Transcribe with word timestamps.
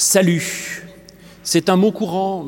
Salut, 0.00 0.84
c'est 1.42 1.68
un 1.68 1.74
mot 1.74 1.90
courant, 1.90 2.44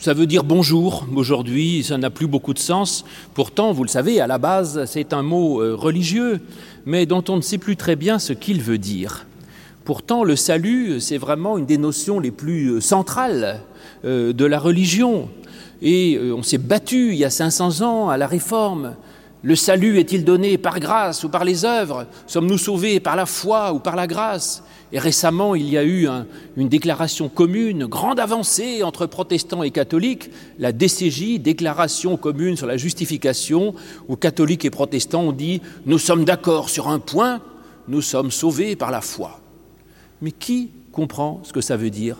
ça 0.00 0.12
veut 0.12 0.26
dire 0.26 0.42
bonjour 0.42 1.06
aujourd'hui, 1.14 1.84
ça 1.84 1.98
n'a 1.98 2.10
plus 2.10 2.26
beaucoup 2.26 2.52
de 2.52 2.58
sens. 2.58 3.04
Pourtant, 3.32 3.70
vous 3.70 3.84
le 3.84 3.88
savez, 3.88 4.20
à 4.20 4.26
la 4.26 4.38
base, 4.38 4.84
c'est 4.86 5.12
un 5.12 5.22
mot 5.22 5.62
euh, 5.62 5.76
religieux, 5.76 6.40
mais 6.84 7.06
dont 7.06 7.22
on 7.28 7.36
ne 7.36 7.42
sait 7.42 7.58
plus 7.58 7.76
très 7.76 7.94
bien 7.94 8.18
ce 8.18 8.32
qu'il 8.32 8.60
veut 8.60 8.78
dire. 8.78 9.24
Pourtant, 9.84 10.24
le 10.24 10.34
salut, 10.34 10.98
c'est 10.98 11.16
vraiment 11.16 11.58
une 11.58 11.66
des 11.66 11.78
notions 11.78 12.18
les 12.18 12.32
plus 12.32 12.70
euh, 12.70 12.80
centrales 12.80 13.60
euh, 14.04 14.32
de 14.32 14.44
la 14.44 14.58
religion. 14.58 15.28
Et 15.80 16.18
on 16.36 16.42
s'est 16.42 16.58
battu 16.58 17.10
il 17.10 17.18
y 17.18 17.24
a 17.24 17.30
500 17.30 17.82
ans 17.82 18.08
à 18.08 18.16
la 18.16 18.26
Réforme. 18.26 18.96
Le 19.44 19.56
salut 19.56 19.98
est-il 19.98 20.24
donné 20.24 20.56
par 20.56 20.80
grâce 20.80 21.22
ou 21.22 21.28
par 21.28 21.44
les 21.44 21.66
œuvres? 21.66 22.06
Sommes-nous 22.26 22.56
sauvés 22.56 22.98
par 22.98 23.14
la 23.14 23.26
foi 23.26 23.74
ou 23.74 23.78
par 23.78 23.94
la 23.94 24.06
grâce? 24.06 24.64
Et 24.90 24.98
récemment, 24.98 25.54
il 25.54 25.68
y 25.68 25.76
a 25.76 25.84
eu 25.84 26.06
un, 26.06 26.26
une 26.56 26.70
déclaration 26.70 27.28
commune, 27.28 27.84
grande 27.84 28.18
avancée 28.18 28.82
entre 28.82 29.04
protestants 29.04 29.62
et 29.62 29.70
catholiques, 29.70 30.30
la 30.58 30.72
DCJ, 30.72 31.40
déclaration 31.40 32.16
commune 32.16 32.56
sur 32.56 32.66
la 32.66 32.78
justification, 32.78 33.74
où 34.08 34.16
catholiques 34.16 34.64
et 34.64 34.70
protestants 34.70 35.24
ont 35.24 35.32
dit 35.32 35.60
Nous 35.84 35.98
sommes 35.98 36.24
d'accord 36.24 36.70
sur 36.70 36.88
un 36.88 36.98
point, 36.98 37.42
nous 37.86 38.00
sommes 38.00 38.30
sauvés 38.30 38.76
par 38.76 38.90
la 38.90 39.02
foi. 39.02 39.40
Mais 40.22 40.32
qui 40.32 40.70
comprend 40.90 41.42
ce 41.44 41.52
que 41.52 41.60
ça 41.60 41.76
veut 41.76 41.90
dire? 41.90 42.16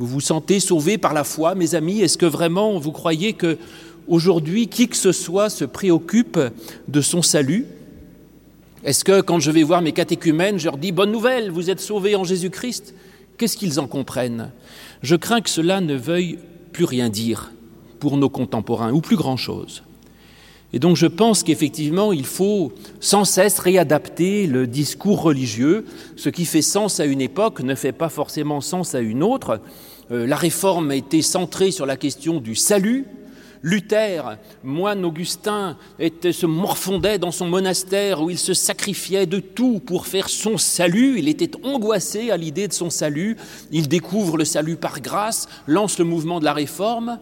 Vous 0.00 0.06
vous 0.06 0.20
sentez 0.20 0.60
sauvés 0.60 0.96
par 0.96 1.14
la 1.14 1.24
foi, 1.24 1.54
mes 1.54 1.74
amis? 1.74 2.00
Est-ce 2.00 2.16
que 2.18 2.26
vraiment 2.26 2.78
vous 2.78 2.92
croyez 2.92 3.34
que 3.34 3.58
aujourd'hui 4.10 4.68
qui 4.68 4.88
que 4.88 4.96
ce 4.96 5.12
soit 5.12 5.48
se 5.48 5.64
préoccupe 5.64 6.38
de 6.88 7.00
son 7.00 7.22
salut 7.22 7.66
est-ce 8.82 9.04
que 9.04 9.20
quand 9.20 9.40
je 9.40 9.50
vais 9.50 9.62
voir 9.62 9.82
mes 9.82 9.92
catéchumènes, 9.92 10.58
je 10.58 10.64
leur 10.64 10.78
dis 10.78 10.90
Bonne 10.90 11.12
nouvelle, 11.12 11.50
vous 11.50 11.68
êtes 11.68 11.80
sauvés 11.80 12.16
en 12.16 12.24
Jésus-Christ? 12.24 12.94
Qu'est-ce 13.36 13.58
qu'ils 13.58 13.78
en 13.78 13.86
comprennent? 13.86 14.52
Je 15.02 15.16
crains 15.16 15.42
que 15.42 15.50
cela 15.50 15.82
ne 15.82 15.94
veuille 15.94 16.38
plus 16.72 16.86
rien 16.86 17.10
dire 17.10 17.52
pour 17.98 18.16
nos 18.16 18.30
contemporains, 18.30 18.92
ou 18.92 19.02
plus 19.02 19.16
grand-chose. 19.16 19.82
Et 20.72 20.78
donc 20.78 20.96
je 20.96 21.06
pense 21.06 21.42
qu'effectivement, 21.42 22.12
il 22.12 22.24
faut 22.24 22.72
sans 23.00 23.26
cesse 23.26 23.58
réadapter 23.58 24.46
le 24.46 24.66
discours 24.66 25.20
religieux. 25.20 25.84
Ce 26.16 26.30
qui 26.30 26.46
fait 26.46 26.62
sens 26.62 27.00
à 27.00 27.04
une 27.04 27.20
époque 27.20 27.60
ne 27.60 27.74
fait 27.74 27.92
pas 27.92 28.08
forcément 28.08 28.62
sens 28.62 28.94
à 28.94 29.00
une 29.00 29.22
autre. 29.22 29.60
Euh, 30.10 30.26
la 30.26 30.36
réforme 30.36 30.90
a 30.90 30.96
été 30.96 31.20
centrée 31.20 31.70
sur 31.70 31.84
la 31.84 31.96
question 31.98 32.40
du 32.40 32.54
salut, 32.54 33.04
Luther, 33.62 34.38
moine 34.64 35.04
augustin, 35.04 35.76
se 35.98 36.46
morfondait 36.46 37.18
dans 37.18 37.30
son 37.30 37.46
monastère 37.46 38.22
où 38.22 38.30
il 38.30 38.38
se 38.38 38.54
sacrifiait 38.54 39.26
de 39.26 39.38
tout 39.38 39.80
pour 39.80 40.06
faire 40.06 40.28
son 40.28 40.56
salut. 40.56 41.18
Il 41.18 41.28
était 41.28 41.50
angoissé 41.64 42.30
à 42.30 42.36
l'idée 42.36 42.68
de 42.68 42.72
son 42.72 42.90
salut. 42.90 43.36
Il 43.70 43.88
découvre 43.88 44.38
le 44.38 44.44
salut 44.44 44.76
par 44.76 45.00
grâce, 45.00 45.48
lance 45.66 45.98
le 45.98 46.04
mouvement 46.04 46.40
de 46.40 46.44
la 46.44 46.54
réforme. 46.54 47.18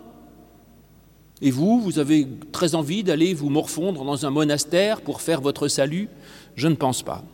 Et 1.41 1.51
vous, 1.51 1.81
vous 1.81 1.99
avez 1.99 2.27
très 2.53 2.75
envie 2.75 3.05
d'aller 3.05 3.35
vous 3.35 3.49
morfondre 3.49 4.05
dans 4.05 4.27
un 4.27 4.31
monastère 4.31 5.01
pour 5.01 5.21
faire 5.21 5.41
votre 5.41 5.69
salut? 5.69 6.09
Je 6.57 6.69
ne 6.69 6.75
pense 6.75 7.03
pas. 7.03 7.25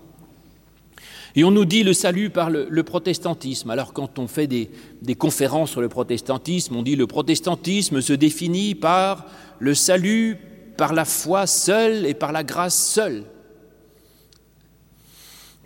Et 1.37 1.43
on 1.43 1.51
nous 1.51 1.65
dit 1.65 1.83
le 1.83 1.93
salut 1.93 2.31
par 2.31 2.51
le, 2.51 2.83
protestantisme. 2.83 3.71
Alors 3.71 3.93
quand 3.93 4.19
on 4.19 4.29
fait 4.29 4.47
des, 4.47 4.71
des, 5.03 5.17
conférences 5.17 5.71
sur 5.71 5.81
le 5.81 5.89
protestantisme, 5.89 6.77
on 6.77 6.83
dit 6.83 6.95
le 6.95 7.07
protestantisme 7.07 8.01
se 8.01 8.13
définit 8.13 8.75
par 8.75 9.27
le 9.59 9.75
salut 9.75 10.39
par 10.77 10.93
la 10.93 11.05
foi 11.05 11.47
seule 11.47 12.07
et 12.07 12.15
par 12.15 12.33
la 12.33 12.45
grâce 12.45 12.77
seule. 12.77 13.25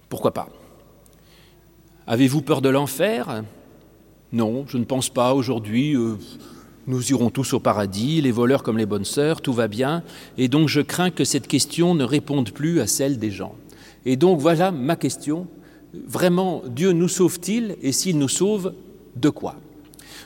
Pourquoi 0.09 0.33
pas? 0.33 0.49
Avez-vous 2.07 2.41
peur 2.41 2.63
de 2.63 2.71
l'enfer? 2.71 3.43
Non, 4.33 4.65
je 4.67 4.79
ne 4.79 4.85
pense 4.85 5.11
pas 5.11 5.35
aujourd'hui. 5.35 5.95
Euh, 5.95 6.17
nous 6.87 7.11
irons 7.11 7.29
tous 7.29 7.53
au 7.53 7.61
paradis, 7.61 8.23
les 8.23 8.31
voleurs 8.31 8.63
comme 8.63 8.79
les 8.79 8.87
bonnes 8.87 9.05
sœurs, 9.05 9.43
tout 9.43 9.53
va 9.53 9.69
bien. 9.69 10.03
Et 10.39 10.49
donc 10.49 10.69
je 10.69 10.81
crains 10.81 11.11
que 11.11 11.25
cette 11.25 11.47
question 11.47 11.95
ne 11.95 12.05
réponde 12.05 12.53
plus 12.53 12.81
à 12.81 12.87
celle 12.87 13.19
des 13.19 13.31
gens. 13.31 13.55
Et 14.07 14.17
donc 14.17 14.41
voilà 14.41 14.71
ma 14.71 14.97
question 14.97 15.47
vraiment 15.95 16.63
Dieu 16.67 16.93
nous 16.93 17.09
sauve-t-il 17.09 17.77
et 17.83 17.93
s'il 17.93 18.19
nous 18.19 18.29
sauve, 18.29 18.75
de 19.17 19.31
quoi? 19.31 19.57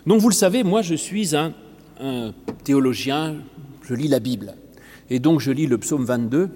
Donc 0.07 0.21
vous 0.21 0.29
le 0.29 0.35
savez, 0.35 0.65
moi 0.65 0.83
je 0.83 0.95
suis 0.95 1.37
un, 1.37 1.55
un, 2.01 2.33
théologien, 2.65 3.37
je 3.83 3.95
lis 3.95 4.09
la 4.09 4.21
Bible. 4.21 4.55
Et 5.11 5.19
donc 5.19 5.41
je 5.41 5.51
lis 5.51 5.67
le 5.67 5.79
psaume 5.79 6.05
22 6.05 6.51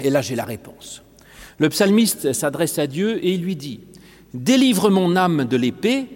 et 0.00 0.10
là 0.10 0.22
j'ai 0.22 0.36
la 0.36 0.44
réponse. 0.44 1.02
Le 1.58 1.68
psalmiste 1.68 2.32
s'adresse 2.32 2.78
à 2.78 2.86
Dieu 2.86 3.24
et 3.24 3.32
il 3.34 3.42
lui 3.42 3.56
dit 3.56 3.80
Délivre 4.34 4.90
mon 4.90 5.16
âme 5.16 5.44
de 5.44 5.56
l'épée, 5.56 6.06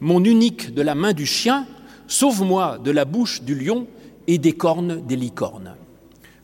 mon 0.00 0.24
unique 0.24 0.74
de 0.74 0.82
la 0.82 0.94
main 0.94 1.12
du 1.12 1.26
chien, 1.26 1.66
sauve-moi 2.06 2.78
de 2.78 2.90
la 2.90 3.04
bouche 3.04 3.42
du 3.42 3.54
lion 3.54 3.86
et 4.26 4.38
des 4.38 4.52
cornes 4.52 5.06
des 5.06 5.16
licornes. 5.16 5.74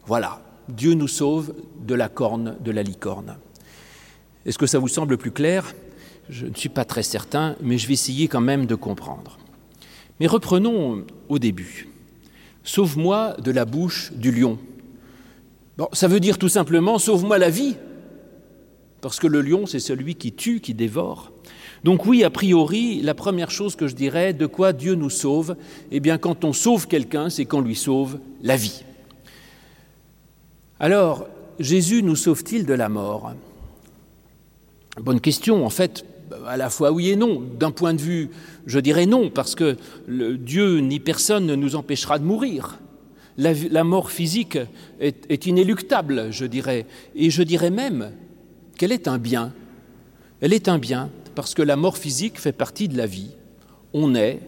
Voilà, 0.07 0.43
Dieu 0.69 0.95
nous 0.95 1.09
sauve 1.09 1.55
de 1.87 1.95
la 1.95 2.09
corne 2.09 2.57
de 2.61 2.71
la 2.71 2.83
licorne. 2.83 3.37
Est-ce 4.47 4.59
que 4.59 4.67
ça 4.67 4.79
vous 4.79 4.89
semble 4.89 5.17
plus 5.17 5.31
clair? 5.31 5.75
Je 6.29 6.47
ne 6.47 6.55
suis 6.55 6.69
pas 6.69 6.85
très 6.85 7.03
certain, 7.03 7.57
mais 7.61 7.79
je 7.79 7.87
vais 7.87 7.95
essayer 7.95 8.29
quand 8.29 8.41
même 8.41 8.67
de 8.67 8.75
comprendre. 8.75 9.39
Mais 10.21 10.27
reprenons 10.27 11.05
au 11.29 11.39
début. 11.39 11.89
Sauve-moi 12.63 13.37
de 13.43 13.51
la 13.51 13.65
bouche 13.65 14.13
du 14.13 14.31
lion. 14.31 14.59
Ça 15.93 16.09
veut 16.09 16.21
dire 16.21 16.39
tout 16.39 16.49
simplement 16.49 16.99
sauve-moi 16.99 17.39
la 17.39 17.51
vie, 17.51 17.77
parce 19.01 19.19
que 19.19 19.27
le 19.27 19.43
lion, 19.43 19.67
c'est 19.67 19.81
celui 19.81 20.15
qui 20.15 20.33
tue, 20.33 20.61
qui 20.61 20.73
dévore. 20.73 21.33
Donc 21.83 22.07
oui, 22.07 22.25
a 22.25 22.31
priori, 22.31 23.03
la 23.03 23.13
première 23.13 23.51
chose 23.51 23.77
que 23.77 23.87
je 23.87 23.95
dirais, 23.95 24.33
de 24.33 24.47
quoi 24.47 24.73
Dieu 24.73 24.95
nous 24.95 25.11
sauve, 25.11 25.57
eh 25.91 26.01
bien 26.01 26.17
quand 26.17 26.45
on 26.45 26.55
sauve 26.55 26.87
quelqu'un, 26.87 27.29
c'est 27.29 27.45
qu'on 27.45 27.61
lui 27.61 27.77
sauve 27.77 28.19
la 28.43 28.57
vie. 28.57 28.85
Alors, 30.81 31.27
Jésus 31.59 32.03
nous 32.03 32.17
sauve-t-il 32.17 32.65
de 32.65 32.73
la 32.73 32.89
mort? 32.89 33.35
Bonne 35.01 35.21
question, 35.21 35.67
en 35.67 35.71
fait, 35.71 36.05
à 36.47 36.57
la 36.57 36.71
fois 36.71 36.93
oui 36.93 37.11
et 37.11 37.17
non. 37.17 37.43
D'un 37.59 37.71
point 37.71 37.95
de 37.95 38.01
vue, 38.01 38.31
je 38.67 38.79
dirais 38.79 39.07
non, 39.07 39.31
parce 39.31 39.55
que 39.55 39.77
Dieu 40.09 40.79
ni 40.79 41.01
personne 41.01 41.47
ne 41.47 41.55
nous 41.55 41.77
empêchera 41.77 42.19
de 42.19 42.25
mourir. 42.25 42.79
La, 43.37 43.83
mort 43.83 44.13
physique 44.13 44.59
est, 45.01 45.27
est 45.29 45.47
inéluctable, 45.47 46.29
je 46.31 46.45
dirais. 46.45 46.87
Et 47.17 47.31
je 47.31 47.43
dirais 47.43 47.71
même 47.71 48.13
qu'elle 48.79 48.93
est 48.93 49.09
un 49.09 49.19
bien. 49.19 49.53
Elle 50.41 50.53
est 50.53 50.69
un 50.69 50.79
bien, 50.79 51.11
parce 51.35 51.55
que 51.55 51.63
la 51.63 51.75
mort 51.75 51.99
physique 51.99 52.39
fait 52.39 52.53
partie 52.53 52.87
de 52.87 52.97
la 52.97 53.07
vie. 53.07 53.31
On 53.93 54.15
est, 54.15 54.41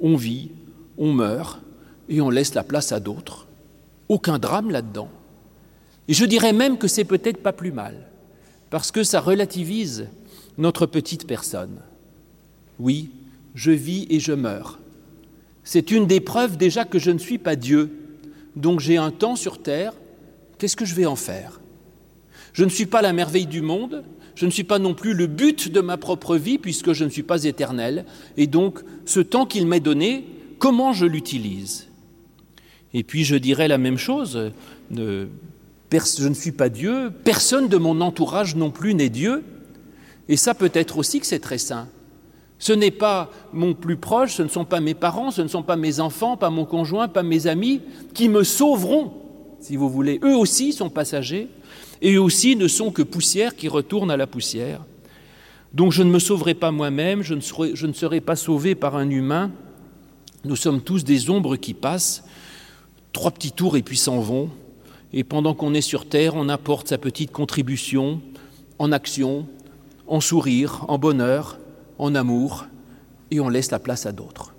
on 0.00 0.16
vit, 0.16 0.50
on 0.98 1.12
meurt, 1.12 1.60
et 2.10 2.20
on 2.20 2.28
laisse 2.28 2.54
la 2.54 2.64
place 2.64 2.92
à 2.92 3.00
d'autres. 3.00 3.46
Aucun 4.10 4.38
drame 4.38 4.70
là-dedans. 4.70 5.08
Et 6.08 6.12
je 6.12 6.26
dirais 6.26 6.52
même 6.52 6.76
que 6.76 6.88
c'est 6.88 7.04
peut-être 7.04 7.42
pas 7.42 7.52
plus 7.52 7.72
mal 7.72 8.10
parce 8.74 8.90
que 8.90 9.04
ça 9.04 9.20
relativise 9.20 10.08
notre 10.58 10.86
petite 10.86 11.28
personne. 11.28 11.78
Oui, 12.80 13.12
je 13.54 13.70
vis 13.70 14.04
et 14.10 14.18
je 14.18 14.32
meurs. 14.32 14.80
C'est 15.62 15.92
une 15.92 16.08
des 16.08 16.18
preuves 16.18 16.56
déjà 16.56 16.84
que 16.84 16.98
je 16.98 17.12
ne 17.12 17.18
suis 17.18 17.38
pas 17.38 17.54
Dieu, 17.54 17.92
donc 18.56 18.80
j'ai 18.80 18.96
un 18.96 19.12
temps 19.12 19.36
sur 19.36 19.62
terre, 19.62 19.92
qu'est-ce 20.58 20.74
que 20.74 20.84
je 20.84 20.96
vais 20.96 21.06
en 21.06 21.14
faire? 21.14 21.60
Je 22.52 22.64
ne 22.64 22.68
suis 22.68 22.86
pas 22.86 23.00
la 23.00 23.12
merveille 23.12 23.46
du 23.46 23.62
monde, 23.62 24.02
je 24.34 24.44
ne 24.44 24.50
suis 24.50 24.64
pas 24.64 24.80
non 24.80 24.92
plus 24.92 25.14
le 25.14 25.28
but 25.28 25.70
de 25.70 25.80
ma 25.80 25.96
propre 25.96 26.36
vie 26.36 26.58
puisque 26.58 26.94
je 26.94 27.04
ne 27.04 27.10
suis 27.10 27.22
pas 27.22 27.44
éternel, 27.44 28.04
et 28.36 28.48
donc 28.48 28.80
ce 29.04 29.20
temps 29.20 29.46
qu'il 29.46 29.68
m'est 29.68 29.78
donné, 29.78 30.24
comment 30.58 30.92
je 30.92 31.06
l'utilise? 31.06 31.86
Et 32.92 33.04
puis 33.04 33.22
je 33.22 33.36
dirais 33.36 33.68
la 33.68 33.78
même 33.78 33.98
chose, 33.98 34.50
je 35.98 36.28
ne 36.28 36.34
suis 36.34 36.52
pas 36.52 36.68
Dieu, 36.68 37.10
personne 37.24 37.68
de 37.68 37.76
mon 37.76 38.00
entourage 38.00 38.56
non 38.56 38.70
plus 38.70 38.94
n'est 38.94 39.08
Dieu, 39.08 39.44
et 40.28 40.36
ça 40.36 40.54
peut 40.54 40.70
être 40.74 40.98
aussi 40.98 41.20
que 41.20 41.26
c'est 41.26 41.40
très 41.40 41.58
sain. 41.58 41.88
Ce 42.58 42.72
n'est 42.72 42.90
pas 42.90 43.30
mon 43.52 43.74
plus 43.74 43.96
proche, 43.96 44.34
ce 44.34 44.42
ne 44.42 44.48
sont 44.48 44.64
pas 44.64 44.80
mes 44.80 44.94
parents, 44.94 45.30
ce 45.30 45.42
ne 45.42 45.48
sont 45.48 45.62
pas 45.62 45.76
mes 45.76 46.00
enfants, 46.00 46.36
pas 46.36 46.50
mon 46.50 46.64
conjoint, 46.64 47.08
pas 47.08 47.22
mes 47.22 47.46
amis 47.46 47.82
qui 48.14 48.28
me 48.28 48.42
sauveront, 48.42 49.12
si 49.60 49.76
vous 49.76 49.90
voulez. 49.90 50.20
Eux 50.22 50.36
aussi 50.36 50.72
sont 50.72 50.88
passagers, 50.88 51.48
et 52.00 52.14
eux 52.14 52.22
aussi 52.22 52.56
ne 52.56 52.68
sont 52.68 52.90
que 52.90 53.02
poussière 53.02 53.56
qui 53.56 53.68
retourne 53.68 54.10
à 54.10 54.16
la 54.16 54.26
poussière. 54.26 54.80
Donc 55.72 55.92
je 55.92 56.02
ne 56.02 56.10
me 56.10 56.18
sauverai 56.18 56.54
pas 56.54 56.70
moi-même, 56.70 57.22
je, 57.22 57.34
je, 57.74 57.86
ne 57.86 57.92
serai 57.92 58.20
pas 58.20 58.36
sauvé 58.36 58.74
par 58.74 58.96
un 58.96 59.10
humain. 59.10 59.50
Nous 60.44 60.56
sommes 60.56 60.80
tous 60.80 61.02
des 61.04 61.30
ombres 61.30 61.56
qui 61.56 61.74
passent, 61.74 62.24
trois 63.12 63.32
petits 63.32 63.52
tours 63.52 63.76
et 63.76 63.82
puis 63.82 63.96
s'en 63.96 64.20
vont. 64.20 64.50
Et 65.16 65.24
pendant 65.24 65.54
qu'on 65.54 65.72
est 65.74 65.80
sur 65.80 66.06
Terre, 66.06 66.34
on 66.34 66.48
apporte 66.48 66.88
sa 66.88 66.98
petite 66.98 67.30
contribution 67.30 68.20
en 68.80 68.90
action, 68.90 69.46
en 70.08 70.20
sourire, 70.20 70.84
en 70.88 70.98
bonheur, 70.98 71.58
en 71.98 72.14
amour, 72.16 72.66
et 73.30 73.38
on 73.38 73.48
laisse 73.48 73.70
la 73.70 73.78
place 73.78 74.06
à 74.06 74.12
d'autres. 74.12 74.52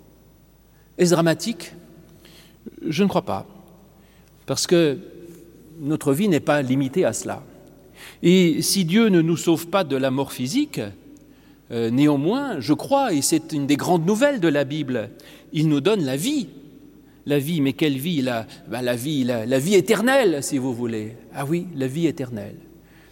Est-ce 0.96 1.12
dramatique? 1.12 1.74
Je 2.88 3.04
ne 3.04 3.08
crois 3.08 3.26
pas, 3.26 3.46
parce 4.46 4.66
que 4.66 4.98
notre 5.78 6.14
vie 6.14 6.28
n'est 6.28 6.40
pas 6.40 6.62
limitée 6.62 7.04
à 7.04 7.12
cela. 7.12 7.42
Et 8.22 8.62
si 8.62 8.86
Dieu 8.86 9.10
ne 9.10 9.20
nous 9.20 9.36
sauve 9.36 9.68
pas 9.68 9.84
de 9.84 9.96
la 9.96 10.10
mort 10.10 10.32
physique, 10.32 10.80
Euh, 11.72 11.90
néanmoins, 11.90 12.60
je 12.60 12.74
crois, 12.74 13.12
et 13.12 13.22
c'est 13.22 13.52
une 13.52 13.66
des 13.66 13.76
grandes 13.76 14.06
nouvelles 14.06 14.38
de 14.38 14.46
la 14.46 14.62
Bible, 14.62 15.10
il 15.52 15.66
nous 15.66 15.80
donne 15.80 16.04
la 16.04 16.16
vie. 16.16 16.46
La 17.26 17.38
vie, 17.38 17.60
mais 17.60 17.72
quelle 17.72 17.98
vie 17.98 18.22
la, 18.22 18.46
ben, 18.68 18.94
vie, 18.94 19.24
la 19.24 19.58
vie 19.58 19.74
éternelle, 19.74 20.42
si 20.42 20.58
vous 20.58 20.72
voulez. 20.72 21.16
Ah 21.34 21.44
oui, 21.44 21.66
la 21.74 21.88
vie 21.88 22.06
éternelle. 22.06 22.56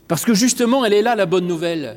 Parce 0.07 0.25
que 0.25 0.35
justement, 0.35 0.85
elle 0.85 0.93
est 0.93 1.03
là, 1.03 1.17
la 1.17 1.27
bonne 1.27 1.47
nouvelle. 1.47 1.97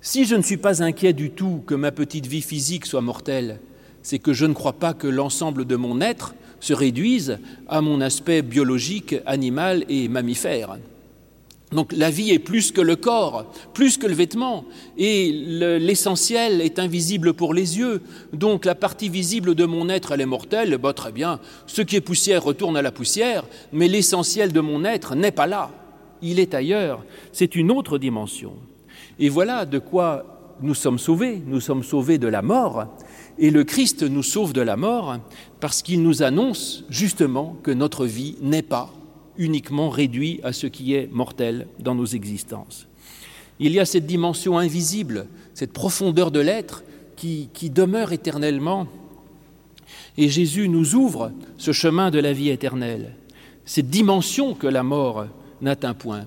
Si 0.00 0.24
je 0.24 0.34
ne 0.34 0.42
suis 0.42 0.56
pas 0.56 0.82
inquiet 0.82 1.12
du 1.12 1.30
tout 1.30 1.62
que 1.66 1.74
ma 1.74 1.90
petite 1.90 2.26
vie 2.26 2.42
physique 2.42 2.86
soit 2.86 3.00
mortelle, 3.00 3.60
c'est 4.02 4.18
que 4.18 4.32
je 4.32 4.46
ne 4.46 4.52
crois 4.52 4.74
pas 4.74 4.94
que 4.94 5.08
l'ensemble 5.08 5.64
de 5.64 5.76
mon 5.76 6.00
être 6.00 6.34
se 6.60 6.72
réduise 6.72 7.38
à 7.68 7.80
mon 7.80 8.00
aspect 8.00 8.42
biologique, 8.42 9.16
animal 9.26 9.84
et 9.88 10.08
mammifère. 10.08 10.78
Donc 11.72 11.92
la 11.92 12.10
vie 12.10 12.30
est 12.30 12.38
plus 12.38 12.70
que 12.70 12.80
le 12.80 12.94
corps, 12.94 13.44
plus 13.74 13.98
que 13.98 14.06
le 14.06 14.14
vêtement, 14.14 14.64
et 14.96 15.32
l'essentiel 15.32 16.60
est 16.60 16.78
invisible 16.78 17.34
pour 17.34 17.54
les 17.54 17.78
yeux. 17.78 18.02
Donc 18.32 18.64
la 18.64 18.76
partie 18.76 19.08
visible 19.08 19.56
de 19.56 19.64
mon 19.64 19.88
être, 19.88 20.12
elle 20.12 20.20
est 20.20 20.26
mortelle, 20.26 20.78
bah, 20.78 20.92
très 20.92 21.10
bien, 21.10 21.40
ce 21.66 21.82
qui 21.82 21.96
est 21.96 22.00
poussière 22.00 22.44
retourne 22.44 22.76
à 22.76 22.82
la 22.82 22.92
poussière, 22.92 23.44
mais 23.72 23.88
l'essentiel 23.88 24.52
de 24.52 24.60
mon 24.60 24.84
être 24.84 25.16
n'est 25.16 25.32
pas 25.32 25.48
là, 25.48 25.70
il 26.22 26.38
est 26.38 26.54
ailleurs, 26.54 27.04
c'est 27.32 27.56
une 27.56 27.72
autre 27.72 27.98
dimension. 27.98 28.52
Et 29.18 29.28
voilà 29.28 29.66
de 29.66 29.80
quoi 29.80 30.54
nous 30.62 30.74
sommes 30.74 31.00
sauvés, 31.00 31.42
nous 31.46 31.60
sommes 31.60 31.82
sauvés 31.82 32.18
de 32.18 32.28
la 32.28 32.42
mort, 32.42 32.86
et 33.38 33.50
le 33.50 33.64
Christ 33.64 34.04
nous 34.04 34.22
sauve 34.22 34.52
de 34.52 34.60
la 34.60 34.76
mort 34.76 35.18
parce 35.58 35.82
qu'il 35.82 36.02
nous 36.02 36.22
annonce 36.22 36.84
justement 36.88 37.56
que 37.64 37.72
notre 37.72 38.06
vie 38.06 38.36
n'est 38.40 38.62
pas 38.62 38.92
uniquement 39.38 39.90
réduit 39.90 40.40
à 40.42 40.52
ce 40.52 40.66
qui 40.66 40.94
est 40.94 41.08
mortel 41.12 41.66
dans 41.78 41.94
nos 41.94 42.06
existences. 42.06 42.86
Il 43.58 43.72
y 43.72 43.80
a 43.80 43.86
cette 43.86 44.06
dimension 44.06 44.58
invisible, 44.58 45.26
cette 45.54 45.72
profondeur 45.72 46.30
de 46.30 46.40
l'être 46.40 46.84
qui, 47.16 47.48
demeure 47.70 48.12
éternellement. 48.12 48.86
Et 50.18 50.28
Jésus 50.28 50.68
nous 50.68 50.94
ouvre 50.94 51.32
ce 51.56 51.72
chemin 51.72 52.10
de 52.10 52.18
la 52.18 52.32
vie 52.32 52.50
éternelle, 52.50 53.14
cette 53.64 53.88
dimension 53.88 54.54
que 54.54 54.66
la 54.66 54.82
mort 54.82 55.26
n'atteint 55.62 55.94
point. 55.94 56.26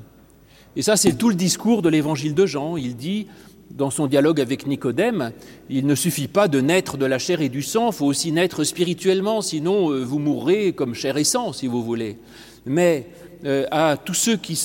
Et 0.75 0.81
ça, 0.81 0.97
c'est 0.97 1.17
tout 1.17 1.29
le 1.29 1.35
discours 1.35 1.81
de 1.81 1.89
l'évangile 1.89 2.33
de 2.33 2.45
Jean. 2.45 2.77
Il 2.77 2.95
dit, 2.95 3.27
dans 3.71 3.91
son 3.91 4.07
dialogue 4.07 4.41
avec 4.41 4.65
Nicodème, 4.65 5.31
il 5.69 5.85
ne 5.85 5.95
suffit 5.95 6.27
pas 6.27 6.47
de 6.47 6.61
naître 6.61 6.97
de 6.97 7.05
la 7.05 7.19
chair 7.19 7.41
et 7.41 7.49
du 7.49 7.61
sang, 7.61 7.91
il 7.91 7.93
faut 7.93 8.05
aussi 8.05 8.31
naître 8.31 8.63
spirituellement, 8.63 9.41
sinon 9.41 9.91
euh, 9.91 10.03
vous 10.03 10.17
mourrez 10.17 10.73
comme 10.73 10.95
chair 10.95 11.17
et 11.17 11.23
sang, 11.23 11.53
si 11.53 11.67
vous 11.67 11.83
voulez 11.83 12.17
mais 12.65 13.07
euh, 13.45 13.65
à 13.71 13.97
tous 13.97 14.13
ceux 14.13 14.37
qui, 14.37 14.57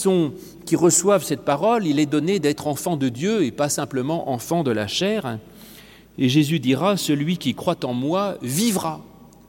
reçoivent 0.76 1.24
cette 1.24 1.44
parole, 1.44 1.86
il 1.86 1.98
est 2.00 2.06
donné 2.06 2.40
d'être 2.40 2.66
enfant 2.66 2.96
de 2.96 3.08
Dieu 3.08 3.44
et 3.44 3.52
pas 3.52 3.68
simplement 3.68 4.30
enfant 4.30 4.64
de 4.64 4.70
la 4.70 4.86
chair. 4.86 5.38
Et 6.18 6.28
Jésus 6.28 6.58
dira, 6.58 6.96
celui 6.96 7.38
qui 7.38 7.54
croit 7.54 7.84
en 7.84 7.94
moi 7.94 8.36
vivra 8.42 9.04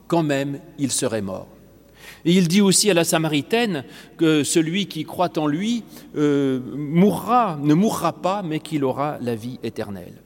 quand 0.08 0.22
même 0.22 0.60
il 0.78 0.92
serait 0.92 1.22
mort. 1.22 1.48
Et 2.24 2.32
il 2.32 2.48
dit 2.48 2.60
aussi 2.60 2.90
à 2.90 2.94
la 2.94 3.04
Samaritaine 3.04 3.84
que 4.16 4.44
celui 4.44 4.86
qui 4.86 5.04
croit 5.04 5.38
en 5.38 5.46
lui 5.46 5.84
euh, 6.16 6.60
mourra, 6.74 7.58
ne 7.62 7.74
mourra 7.74 8.12
pas, 8.12 8.42
mais 8.42 8.60
qu'il 8.60 8.84
aura 8.84 9.18
la 9.20 9.34
vie 9.34 9.58
éternelle. 9.62 10.22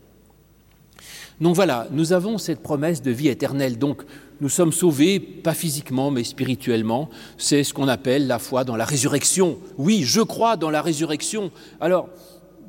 Donc 1.41 1.55
voilà, 1.55 1.87
nous 1.91 2.13
avons 2.13 2.37
cette 2.37 2.63
promesse 2.63 3.01
de 3.03 3.11
vie 3.11 3.29
éternelle. 3.29 3.79
Donc 3.79 4.03
nous 4.41 4.49
sommes 4.49 4.73
sauvés, 4.73 5.21
pas 5.21 5.55
physiquement, 5.55 6.11
mais 6.11 6.25
spirituellement. 6.25 7.09
C'est 7.39 7.65
ce 7.65 7.73
qu'on 7.73 7.89
appelle 7.89 8.27
la 8.27 8.39
foi 8.39 8.65
dans 8.65 8.77
la 8.77 8.85
résurrection. 8.85 9.59
Oui, 9.79 10.03
je 10.05 10.21
crois 10.21 10.57
dans 10.57 10.71
la 10.71 10.83
résurrection. 10.83 11.51
Alors, 11.81 12.09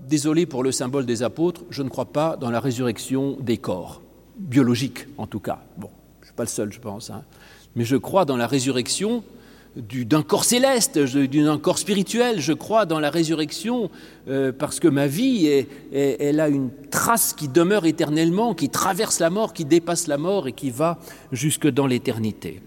désolé 0.07 0.45
pour 0.45 0.63
le 0.63 0.71
symbole 0.71 1.06
des 1.06 1.23
apôtres, 1.23 1.62
je 1.69 1.83
ne 1.83 1.89
crois 1.89 2.12
pas 2.12 2.38
dans 2.38 2.50
la 2.50 2.59
résurrection 2.59 3.38
des 3.39 3.57
corps, 3.57 4.01
biologiques 4.38 5.07
en 5.17 5.27
tout 5.27 5.39
cas. 5.39 5.59
Bon, 5.77 5.89
je 6.19 6.24
ne 6.24 6.25
suis 6.27 6.35
pas 6.35 6.44
le 6.44 6.50
seul, 6.50 6.71
je 6.71 6.79
pense. 6.79 7.09
Hein. 7.09 7.24
Mais 7.75 7.85
je 7.85 7.95
crois 7.95 8.25
dans 8.25 8.38
la 8.38 8.47
résurrection 8.47 9.24
d'un 9.75 10.21
corps 10.21 10.44
céleste, 10.44 11.00
d'un 11.00 11.57
corps 11.57 11.77
spirituel. 11.77 12.41
Je 12.41 12.53
crois 12.53 12.85
dans 12.85 13.00
la 13.00 13.09
résurrection 13.09 13.89
euh, 14.27 14.51
parce 14.51 14.79
que 14.79 14.88
ma 14.88 15.07
vie, 15.07 15.65
elle 15.94 16.39
a 16.39 16.50
une 16.50 16.69
trace 16.89 17.33
qui 17.33 17.47
demeure 17.47 17.85
éternellement, 17.85 18.53
qui 18.53 18.69
traverse 18.69 19.19
la 19.19 19.29
mort, 19.29 19.53
qui 19.53 19.65
dépasse 19.65 20.07
la 20.07 20.18
mort 20.18 20.47
et 20.47 20.53
qui 20.53 20.71
va 20.71 21.00
jusque 21.31 21.68
dans 21.68 21.88
l'éternité. 21.88 22.62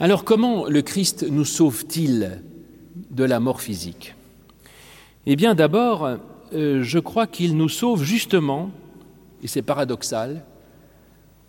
Alors 0.00 0.24
comment 0.24 0.66
le 0.66 0.82
Christ 0.82 1.26
nous 1.28 1.44
sauve-t-il 1.44 2.42
de 3.10 3.24
la 3.24 3.40
mort 3.40 3.60
physique? 3.60 4.14
Eh 5.26 5.34
bien 5.34 5.54
d'abord, 5.54 6.18
euh, 6.52 6.82
je 6.82 6.98
crois 6.98 7.26
qu'il 7.26 7.56
nous 7.56 7.68
sauve 7.68 8.02
justement, 8.02 8.70
et 9.42 9.48
c'est 9.48 9.62
paradoxal, 9.62 10.44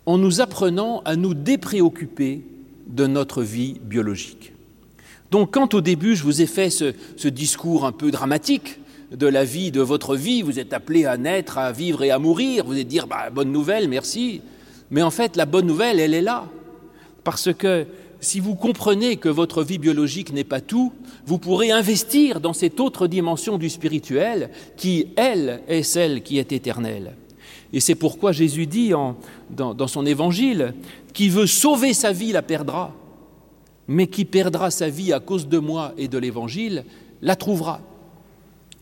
en 0.04 0.18
nous 0.18 0.40
apprenant 0.40 1.00
à 1.04 1.16
nous 1.16 1.34
dépréoccuper 1.34 2.42
de 2.90 3.06
notre 3.06 3.42
vie 3.42 3.80
biologique. 3.82 4.52
Donc 5.30 5.52
quand 5.54 5.74
au 5.74 5.80
début 5.80 6.16
je 6.16 6.24
vous 6.24 6.42
ai 6.42 6.46
fait 6.46 6.70
ce, 6.70 7.28
discours 7.28 7.84
un 7.84 7.92
peu 7.92 8.10
dramatique 8.10 8.80
de 9.12 9.26
la 9.26 9.44
vie, 9.44 9.70
de 9.70 9.80
votre 9.80 10.16
vie, 10.16 10.42
vous 10.42 10.58
êtes 10.58 10.72
appelé 10.72 11.04
à 11.04 11.16
naître, 11.16 11.58
à 11.58 11.72
vivre 11.72 12.02
et 12.02 12.10
à 12.10 12.18
mourir, 12.18 12.64
vous 12.64 12.78
êtes 12.78 12.88
dire 12.88 13.06
bah, 13.06 13.30
bonne 13.30 13.52
nouvelle, 13.52 13.88
merci. 13.88 14.42
Mais 14.90 15.02
en 15.02 15.10
fait 15.10 15.36
la 15.36 15.46
bonne 15.46 15.66
nouvelle, 15.66 16.00
elle 16.00 16.14
est 16.14 16.22
là. 16.22 16.46
Parce 17.22 17.52
que 17.52 17.86
si 18.20 18.38
vous 18.40 18.54
comprenez 18.54 19.16
que 19.16 19.28
votre 19.28 19.62
vie 19.62 19.78
biologique 19.78 20.32
n'est 20.32 20.44
pas 20.44 20.60
tout, 20.60 20.92
vous 21.26 21.38
pourrez 21.38 21.70
investir 21.70 22.40
dans 22.40 22.52
cette 22.52 22.80
autre 22.80 23.06
dimension 23.06 23.56
du 23.56 23.70
spirituel 23.70 24.50
qui, 24.76 25.08
elle, 25.16 25.62
est 25.68 25.82
celle 25.82 26.22
qui 26.22 26.38
est 26.38 26.52
éternelle. 26.52 27.14
Et 27.72 27.80
c'est 27.80 27.94
pourquoi 27.94 28.32
Jésus 28.32 28.66
dit 28.66 28.92
dans, 29.50 29.86
son 29.86 30.06
évangile, 30.06 30.74
qui 31.12 31.28
veut 31.28 31.46
sauver 31.46 31.94
sa 31.94 32.12
vie 32.12 32.32
la 32.32 32.42
perdra, 32.42 32.94
mais 33.86 34.06
qui 34.06 34.24
perdra 34.24 34.70
sa 34.70 34.88
vie 34.88 35.12
à 35.12 35.20
cause 35.20 35.48
de 35.48 35.58
moi 35.58 35.92
et 35.96 36.08
de 36.08 36.18
l'Évangile 36.18 36.84
la 37.22 37.36
trouvera. 37.36 37.80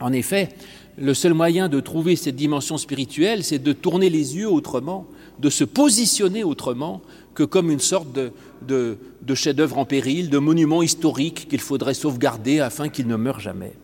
En 0.01 0.13
effet, 0.13 0.51
le 0.97 1.13
seul 1.15 1.35
moyen 1.35 1.69
de 1.69 1.81
trouver 1.81 2.17
cette 2.17 2.37
dimension 2.37 2.79
spirituelle, 2.79 3.45
c'est 3.45 3.59
de 3.59 3.73
tourner 3.73 4.11
les 4.11 4.37
yeux 4.37 4.51
autrement, 4.51 5.07
de 5.39 5.51
se 5.51 5.65
positionner 5.65 6.45
autrement 6.45 7.03
que 7.35 7.43
comme 7.43 7.71
une 7.71 7.81
sorte 7.81 8.09
de, 8.13 8.33
de 8.67 9.35
chef-d'œuvre 9.35 9.79
en 9.79 9.85
péril, 9.85 10.31
de 10.31 10.39
monument 10.39 10.83
historique 10.83 11.49
qu'il 11.49 11.61
faudrait 11.61 11.95
sauvegarder 11.95 12.61
afin 12.61 12.89
qu'il 12.89 13.07
ne 13.07 13.17
meure 13.17 13.41
jamais. 13.41 13.75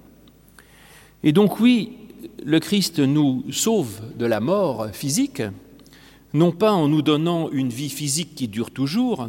Et 1.23 1.33
donc 1.33 1.61
oui, 1.61 1.93
le 2.44 2.61
Christ 2.61 2.99
nous 2.99 3.44
sauve 3.50 4.00
de 4.19 4.26
la 4.26 4.41
mort 4.41 4.88
physique, 4.93 5.43
non 6.32 6.53
pas 6.53 6.72
en 6.72 6.89
nous 6.89 7.03
donnant 7.03 7.51
une 7.51 7.70
vie 7.70 7.89
physique 7.89 8.34
qui 8.34 8.48
dure 8.48 8.70
toujours, 8.70 9.29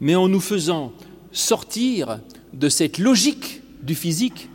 mais 0.00 0.14
en 0.14 0.28
nous 0.28 0.40
faisant 0.40 0.92
sortir 1.32 2.20
de 2.52 2.68
cette 2.68 2.98
logique 2.98 3.62
du 3.82 3.94
physique 3.94 4.48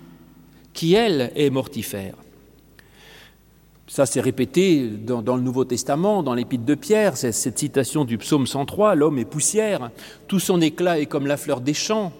qui, 0.74 0.94
elle, 0.94 1.32
est 1.36 1.50
mortifère. 1.50 2.16
Ça, 3.88 4.06
c'est 4.06 4.22
répété 4.22 4.88
dans, 4.88 5.36
le 5.36 5.42
Nouveau 5.42 5.66
Testament, 5.66 6.22
dans 6.22 6.36
l'Épître 6.36 6.63
de 6.63 6.75
Pierre, 6.75 7.18
cette 7.18 7.58
citation 7.58 8.06
du 8.06 8.20
psaume 8.20 8.46
103, 8.46 8.94
L'homme 8.94 9.18
est 9.18 9.25
poussière, 9.25 9.90
tout 10.28 10.40
son 10.40 10.62
éclat 10.62 11.00
est 11.00 11.08
comme 11.08 11.25
la 11.25 11.38
fleur 11.38 11.60
des 11.60 11.74
champs, 11.74 12.13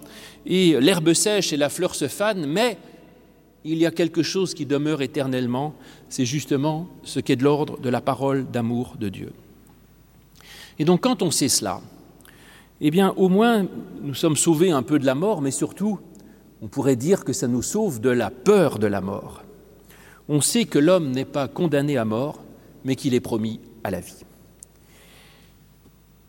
et 0.46 0.78
l'herbe 0.80 1.12
sèche 1.12 1.52
et 1.52 1.56
la 1.56 1.68
fleur 1.68 1.94
se 1.94 2.08
fanent, 2.08 2.44
mais 2.44 2.76
il 3.64 3.78
y 3.78 3.86
a 3.86 3.90
quelque 3.90 4.22
chose 4.22 4.54
qui 4.54 4.66
demeure 4.66 5.02
éternellement, 5.02 5.74
c'est 6.08 6.24
justement 6.24 6.88
ce 7.02 7.20
qui 7.20 7.32
est 7.32 7.36
de 7.36 7.44
l'ordre 7.44 7.78
de 7.78 7.88
la 7.88 8.00
parole 8.00 8.50
d'amour 8.50 8.96
de 8.98 9.08
Dieu. 9.08 9.32
Et 10.78 10.84
donc 10.84 11.02
quand 11.02 11.22
on 11.22 11.30
sait 11.30 11.48
cela, 11.48 11.80
eh 12.80 12.90
bien 12.90 13.12
au 13.16 13.28
moins 13.28 13.66
nous 14.02 14.14
sommes 14.14 14.36
sauvés 14.36 14.70
un 14.70 14.82
peu 14.82 14.98
de 14.98 15.06
la 15.06 15.14
mort, 15.14 15.42
mais 15.42 15.50
surtout 15.50 15.98
on 16.62 16.68
pourrait 16.68 16.96
dire 16.96 17.24
que 17.24 17.32
ça 17.32 17.48
nous 17.48 17.62
sauve 17.62 18.00
de 18.00 18.10
la 18.10 18.30
peur 18.30 18.78
de 18.78 18.86
la 18.86 19.00
mort. 19.00 19.42
On 20.28 20.40
sait 20.40 20.64
que 20.64 20.78
l'homme 20.78 21.10
n'est 21.10 21.24
pas 21.24 21.48
condamné 21.48 21.96
à 21.96 22.04
mort, 22.04 22.42
mais 22.84 22.96
qu'il 22.96 23.14
est 23.14 23.20
promis 23.20 23.60
à 23.84 23.90
la 23.90 24.00
vie. 24.00 24.24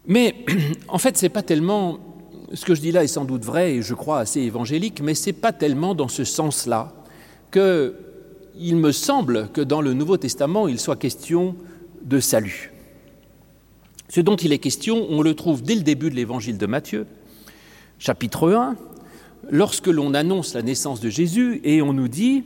Mais 0.08 0.46
en 0.88 0.98
fait, 0.98 1.18
ce 1.18 1.26
n'est 1.26 1.30
pas 1.30 1.44
tellement 1.44 2.00
ce 2.54 2.66
que 2.66 2.76
je 2.76 2.82
dis 2.82 2.92
là 2.92 3.04
est 3.04 3.08
sans 3.08 3.26
doute 3.26 3.46
vrai 3.46 3.76
et 3.76 3.82
je 3.82 3.94
crois 3.94 4.20
assez 4.20 4.42
évangélique, 4.42 5.02
mais 5.02 5.14
ce 5.14 5.28
n'est 5.28 5.34
pas 5.34 5.54
tellement 5.54 5.96
dans 5.96 6.08
ce 6.08 6.24
sens-là 6.24 6.94
que 7.52 7.94
il 8.58 8.76
me 8.76 8.92
semble 8.92 9.50
que 9.54 9.62
dans 9.62 9.82
le 9.82 9.94
Nouveau 9.94 10.18
Testament, 10.18 10.68
il 10.68 10.80
soit 10.80 10.96
question 10.96 11.56
de 12.04 12.20
salut. 12.20 12.72
Ce 14.10 14.20
dont 14.20 14.36
il 14.36 14.52
est 14.52 14.60
question, 14.60 15.08
on 15.10 15.22
le 15.22 15.36
trouve 15.36 15.64
dès 15.64 15.76
le 15.76 15.82
début 15.82 16.10
de 16.10 16.16
l'évangile 16.16 16.58
de 16.58 16.66
Matthieu, 16.66 17.06
chapitre 17.98 18.52
1, 18.52 18.76
lorsque 19.50 19.88
l'on 19.88 20.14
annonce 20.14 20.54
la 20.54 20.62
naissance 20.62 21.00
de 21.00 21.10
Jésus 21.10 21.62
et 21.64 21.82
on 21.82 21.94
nous 21.94 22.08
dit 22.08 22.44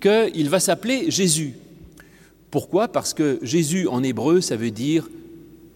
qu'il 0.00 0.48
va 0.50 0.60
s'appeler 0.60 1.10
Jésus. 1.10 1.54
Pourquoi? 2.50 2.88
Parce 2.88 3.14
que 3.14 3.38
Jésus 3.42 3.88
en 3.88 4.02
hébreu, 4.02 4.40
ça 4.40 4.56
veut 4.56 4.70
dire 4.70 5.08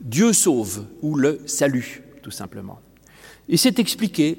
Dieu 0.01 0.33
sauve 0.33 0.85
ou 1.01 1.17
le 1.17 1.41
salut, 1.47 2.03
tout 2.23 2.31
simplement. 2.31 2.81
Et 3.49 3.57
c'est 3.57 3.79
expliqué. 3.79 4.37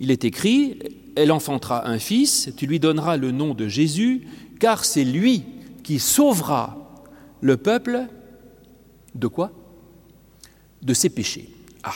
Il 0.00 0.10
est 0.10 0.24
écrit, 0.24 0.78
elle 1.16 1.32
enfantera 1.32 1.88
un 1.88 1.98
fils, 1.98 2.50
tu 2.56 2.66
lui 2.66 2.80
donneras 2.80 3.16
le 3.16 3.30
nom 3.30 3.54
de 3.54 3.68
Jésus, 3.68 4.22
car 4.58 4.84
c'est 4.84 5.04
lui 5.04 5.44
qui 5.82 5.98
sauvera 5.98 7.02
le 7.40 7.56
peuple 7.56 8.06
de 9.14 9.26
quoi? 9.26 9.52
De 10.82 10.94
ses 10.94 11.08
péchés. 11.08 11.48
Ah. 11.82 11.94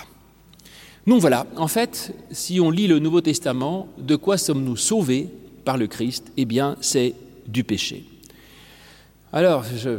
Donc 1.06 1.20
voilà, 1.20 1.46
en 1.56 1.68
fait, 1.68 2.14
si 2.30 2.60
on 2.60 2.70
lit 2.70 2.86
le 2.86 2.98
Nouveau 2.98 3.20
Testament, 3.20 3.88
de 3.98 4.16
quoi 4.16 4.38
sommes-nous 4.38 4.76
sauvés 4.76 5.28
par 5.64 5.76
le 5.76 5.86
Christ? 5.86 6.32
Eh 6.36 6.44
bien, 6.44 6.76
c'est 6.80 7.14
du 7.46 7.64
péché. 7.64 8.04
Alors, 9.32 9.64
je 9.76 9.98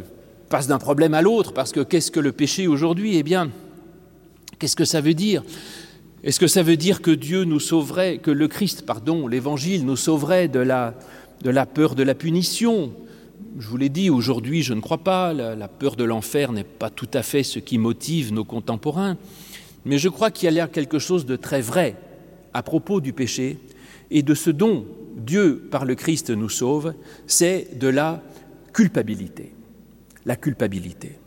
passe 0.49 0.67
d'un 0.67 0.79
problème 0.79 1.13
à 1.13 1.21
l'autre, 1.21 1.53
parce 1.53 1.71
que 1.71 1.81
qu'est-ce 1.81 2.11
que 2.11 2.19
le 2.19 2.31
péché 2.31 2.67
aujourd'hui? 2.67 3.17
Eh 3.17 3.23
bien, 3.23 3.51
qu'est-ce 4.59 4.75
que 4.75 4.85
ça 4.85 5.01
veut 5.01 5.13
dire? 5.13 5.43
Est-ce 6.25 6.39
que 6.39 6.47
ça 6.47 6.63
veut 6.63 6.75
dire 6.75 7.03
que 7.03 7.11
Dieu 7.11 7.43
nous 7.43 7.59
sauverait, 7.59 8.17
que 8.17 8.31
le 8.31 8.47
Christ, 8.47 8.83
pardon, 8.83 9.27
l'Évangile 9.27 9.85
nous 9.85 9.95
sauverait 9.95 10.47
de 10.47 10.57
la, 10.59 10.95
peur 11.67 11.93
de 11.93 12.01
la 12.01 12.15
punition? 12.15 12.91
Je 13.59 13.67
vous 13.67 13.77
l'ai 13.77 13.89
dit, 13.89 14.09
aujourd'hui, 14.09 14.63
je 14.63 14.73
ne 14.73 14.81
crois 14.81 14.97
pas, 14.97 15.33
la, 15.33 15.55
la 15.55 15.67
peur 15.67 15.95
de 15.95 16.03
l'enfer 16.03 16.51
n'est 16.51 16.63
pas 16.63 16.89
tout 16.89 17.07
à 17.13 17.21
fait 17.21 17.43
ce 17.43 17.59
qui 17.59 17.77
motive 17.77 18.33
nos 18.33 18.43
contemporains, 18.43 19.17
mais 19.85 19.99
je 19.99 20.09
crois 20.09 20.31
qu'il 20.31 20.45
y 20.45 20.47
a 20.47 20.51
l'air 20.51 20.71
quelque 20.71 20.97
chose 20.97 21.27
de 21.27 21.35
très 21.35 21.61
vrai 21.61 21.95
à 22.55 22.63
propos 22.63 23.01
du 23.01 23.13
péché 23.13 23.59
et 24.09 24.23
de 24.23 24.33
ce 24.33 24.49
dont 24.49 24.87
Dieu, 25.15 25.67
par 25.69 25.85
le 25.85 25.93
Christ, 25.93 26.31
nous 26.31 26.49
sauve, 26.49 26.95
c'est 27.27 27.77
de 27.77 27.87
la 27.87 28.23
culpabilité. 28.73 29.53
La 30.25 30.35
culpabilité. 30.35 31.19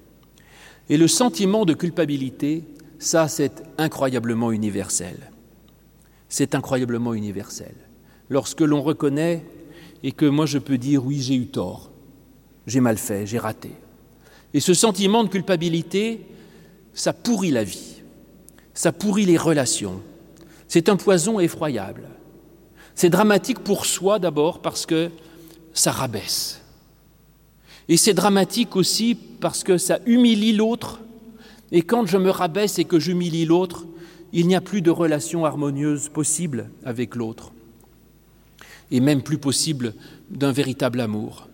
Et 0.88 0.96
le 0.96 1.06
sentiment 1.06 1.64
de 1.64 1.74
culpabilité, 1.74 2.64
ça, 2.98 3.28
c'est 3.28 3.62
incroyablement 3.78 4.50
universel. 4.52 5.30
C'est 6.28 6.54
incroyablement 6.54 7.14
universel. 7.14 7.74
Lorsque 8.28 8.60
l'on 8.60 8.82
reconnaît 8.82 9.44
et 10.02 10.12
que 10.12 10.26
moi 10.26 10.46
je 10.46 10.58
peux 10.58 10.78
dire 10.78 11.04
oui, 11.04 11.20
j'ai 11.20 11.34
eu 11.34 11.46
tort, 11.46 11.90
j'ai 12.66 12.80
mal 12.80 12.98
fait, 12.98 13.26
j'ai 13.26 13.38
raté. 13.38 13.72
Et 14.52 14.60
ce 14.60 14.74
sentiment 14.74 15.24
de 15.24 15.28
culpabilité, 15.28 16.26
ça 16.92 17.12
pourrit 17.12 17.50
la 17.50 17.64
vie, 17.64 18.02
ça 18.74 18.92
pourrit 18.92 19.26
les 19.26 19.36
relations. 19.36 20.00
C'est 20.66 20.88
un 20.88 20.96
poison 20.96 21.40
effroyable. 21.40 22.04
C'est 22.94 23.10
dramatique 23.10 23.60
pour 23.60 23.86
soi 23.86 24.18
d'abord 24.18 24.60
parce 24.60 24.84
que 24.84 25.10
ça 25.72 25.92
rabaisse. 25.92 26.60
Et 27.88 27.96
c'est 27.96 28.12
dramatique 28.12 28.76
aussi 28.76 29.14
parce 29.14 29.64
que 29.64 29.78
ça 29.78 29.98
humilie 30.04 30.52
l'autre. 30.52 31.00
Et 31.72 31.82
quand 31.82 32.06
je 32.06 32.16
me 32.16 32.30
rabaisse 32.30 32.78
et 32.78 32.84
que 32.84 32.98
j'humilie 32.98 33.44
l'autre, 33.44 33.86
il 34.32 34.46
n'y 34.46 34.54
a 34.54 34.60
plus 34.60 34.82
de 34.82 34.90
relation 34.90 35.44
harmonieuse 35.44 36.08
possible 36.08 36.70
avec 36.84 37.14
l'autre. 37.14 37.52
Et 38.90 39.00
même 39.00 39.22
plus 39.22 39.38
possible 39.38 39.94
d'un 40.30 40.52
véritable 40.52 41.00
amour. 41.00 41.48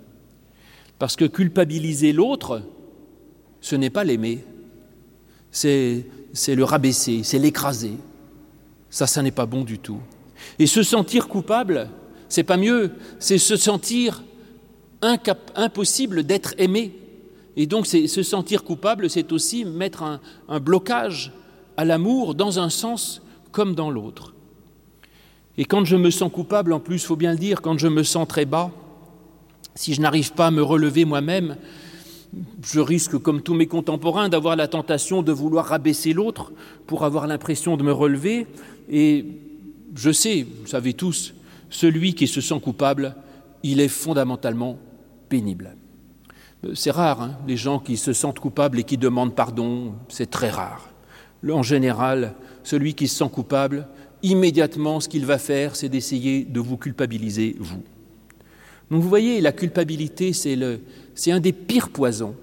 Parce 0.99 1.17
que 1.17 1.25
culpabiliser 1.25 2.13
l'autre, 2.13 2.63
ce 3.61 3.75
n'est 3.77 3.91
pas 3.91 4.05
l'aimer, 4.05 4.45
c'est 5.51 6.05
le 6.49 6.65
rabaisser, 6.65 7.23
c'est 7.25 7.39
l'écraser. 7.39 7.95
Ça, 8.91 9.07
ça 9.07 9.23
n'est 9.23 9.33
pas 9.33 9.47
bon 9.47 9.63
du 9.63 9.79
tout. 9.79 10.01
Et 10.59 10.67
se 10.67 10.83
sentir 10.83 11.27
coupable, 11.27 11.91
c'est 12.29 12.45
pas 12.45 12.57
mieux, 12.57 12.93
c'est 13.19 13.39
se 13.39 13.57
sentir 13.57 14.23
impossible 15.01 16.25
d'être 16.25 16.55
aimé. 16.59 16.93
Et 17.57 17.67
donc, 17.67 17.87
se 17.87 18.23
sentir 18.23 18.65
coupable, 18.65 19.09
c'est 19.09 19.33
aussi 19.33 19.65
mettre 19.65 20.03
un, 20.49 20.61
blocage 20.61 21.33
à 21.77 21.85
l'amour 21.85 22.35
dans 22.35 22.59
un 22.59 22.69
sens 22.69 23.23
comme 23.53 23.75
dans 23.75 23.91
l'autre. 23.91 24.35
Et 25.57 25.65
quand 25.65 25.85
je 25.85 25.97
me 25.97 26.11
sens 26.11 26.33
coupable, 26.33 26.73
en 26.73 26.81
plus, 26.81 26.97
il 26.97 27.07
faut 27.07 27.17
bien 27.17 27.33
le 27.33 27.39
dire, 27.39 27.63
quand 27.63 27.79
je 27.79 27.87
me 27.87 28.03
sens 28.03 28.27
très 28.27 28.45
bas, 28.45 28.73
si 29.77 29.95
je 29.95 30.01
n'arrive 30.01 30.33
pas 30.33 30.49
à 30.49 30.51
me 30.51 30.63
relever 30.63 31.05
moi-même, 31.05 31.57
je 32.65 32.81
risque, 32.81 33.19
comme 33.19 33.43
tous 33.43 33.55
mes 33.55 33.67
contemporains, 33.67 34.29
d'avoir 34.29 34.57
la 34.57 34.67
tentation 34.67 35.23
de 35.23 35.31
vouloir 35.31 35.67
rabaisser 35.67 36.13
l'autre 36.13 36.53
pour 36.89 37.05
avoir 37.05 37.29
l'impression 37.29 37.77
de 37.77 37.85
me 37.85 37.93
relever. 37.93 38.49
Et 38.91 39.27
je 39.95 40.11
sais, 40.11 40.45
vous 40.61 40.67
savez 40.67 40.95
tous, 40.95 41.35
celui 41.71 42.15
qui 42.15 42.27
se 42.27 42.41
sent 42.41 42.59
coupable, 42.61 43.15
il 43.63 43.81
est 43.81 43.89
fondamentalement 43.89 44.79
pénible. 45.29 45.77
C'est 46.73 46.91
rare, 46.91 47.21
hein, 47.21 47.37
les 47.47 47.57
gens 47.57 47.79
qui 47.79 47.97
se 47.97 48.13
sentent 48.13 48.39
coupables 48.39 48.79
et 48.79 48.85
qui 48.85 48.97
demandent 48.97 49.35
pardon, 49.35 49.95
c'est 50.09 50.31
très 50.31 50.51
rare. 50.51 50.89
En 51.51 51.63
général, 51.63 52.35
celui 52.63 52.95
qui 52.95 53.07
se 53.07 53.19
sent 53.19 53.31
coupable, 53.31 53.87
immédiatement, 54.23 55.01
ce 55.01 55.09
qu'il 55.09 55.27
va 55.27 55.37
faire, 55.37 55.77
c'est 55.77 55.91
d'essayer 55.91 56.45
de 56.45 56.61
vous 56.61 56.79
culpabiliser, 56.79 57.57
vous. 57.59 57.83
Donc 58.91 59.03
vous 59.03 59.09
voyez, 59.09 59.41
la 59.41 59.53
culpabilité, 59.53 60.33
c'est 60.33 61.33
un 61.33 61.41
des 61.41 61.53
pires 61.53 61.91
poisons 61.91 62.35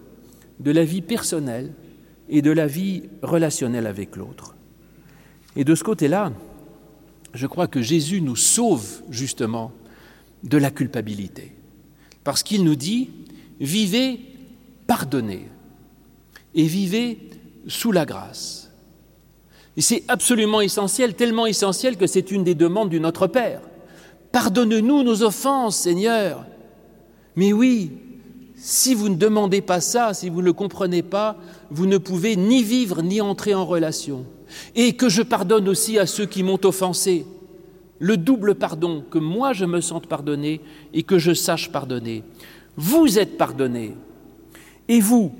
de 0.59 0.71
la 0.71 0.83
vie 0.83 1.01
personnelle 1.01 1.73
et 2.29 2.41
de 2.41 2.51
la 2.51 2.67
vie 2.67 3.03
relationnelle 3.23 3.87
avec 3.87 4.15
l'autre. 4.15 4.55
Et 5.55 5.63
de 5.63 5.73
ce 5.73 5.83
côté-là, 5.83 6.31
je 7.33 7.47
crois 7.47 7.67
que 7.67 7.81
Jésus 7.81 8.21
nous 8.21 8.35
sauve 8.35 9.01
justement 9.09 9.71
de 10.43 10.57
la 10.57 10.69
culpabilité. 10.69 11.53
Parce 12.23 12.43
qu'il 12.43 12.63
nous 12.63 12.75
dit, 12.75 13.09
vivez 13.61 14.19
pardonnez 14.87 15.47
et 16.53 16.65
vivez 16.65 17.17
sous 17.67 17.91
la 17.91 18.05
grâce. 18.05 18.71
Et 19.77 19.81
c'est 19.81 20.03
absolument 20.09 20.59
essentiel, 20.59 21.13
tellement 21.13 21.45
essentiel 21.45 21.95
que 21.95 22.07
c'est 22.07 22.31
une 22.31 22.43
des 22.43 22.55
demandes 22.55 22.89
du 22.89 22.99
Notre 22.99 23.27
Père. 23.27 23.61
Pardonne-nous 24.31 25.03
nos 25.03 25.23
offenses, 25.23 25.77
Seigneur. 25.77 26.45
Mais 27.35 27.53
oui, 27.53 27.91
si 28.55 28.93
vous 28.93 29.09
ne 29.09 29.15
demandez 29.15 29.61
pas 29.61 29.79
ça, 29.79 30.13
si 30.13 30.29
vous 30.29 30.41
ne 30.41 30.45
le 30.45 30.53
comprenez 30.53 31.03
pas, 31.03 31.37
vous 31.69 31.85
ne 31.85 31.97
pouvez 31.97 32.35
ni 32.35 32.63
vivre 32.63 33.01
ni 33.01 33.21
entrer 33.21 33.53
en 33.53 33.65
relation. 33.65 34.25
Et 34.75 34.93
que 34.93 35.07
je 35.07 35.21
pardonne 35.21 35.69
aussi 35.69 35.97
à 35.97 36.05
ceux 36.05 36.25
qui 36.25 36.43
m'ont 36.43 36.59
offensé. 36.65 37.25
Le 37.99 38.17
double 38.17 38.55
pardon, 38.55 39.03
que 39.09 39.19
moi 39.19 39.53
je 39.53 39.65
me 39.65 39.79
sente 39.79 40.07
pardonné 40.07 40.59
et 40.93 41.03
que 41.03 41.17
je 41.17 41.33
sache 41.33 41.71
pardonner. 41.71 42.23
Vous 42.81 43.19
êtes 43.19 43.37
pardonné. 43.37 43.93
Et 44.87 45.01
vous, 45.01 45.35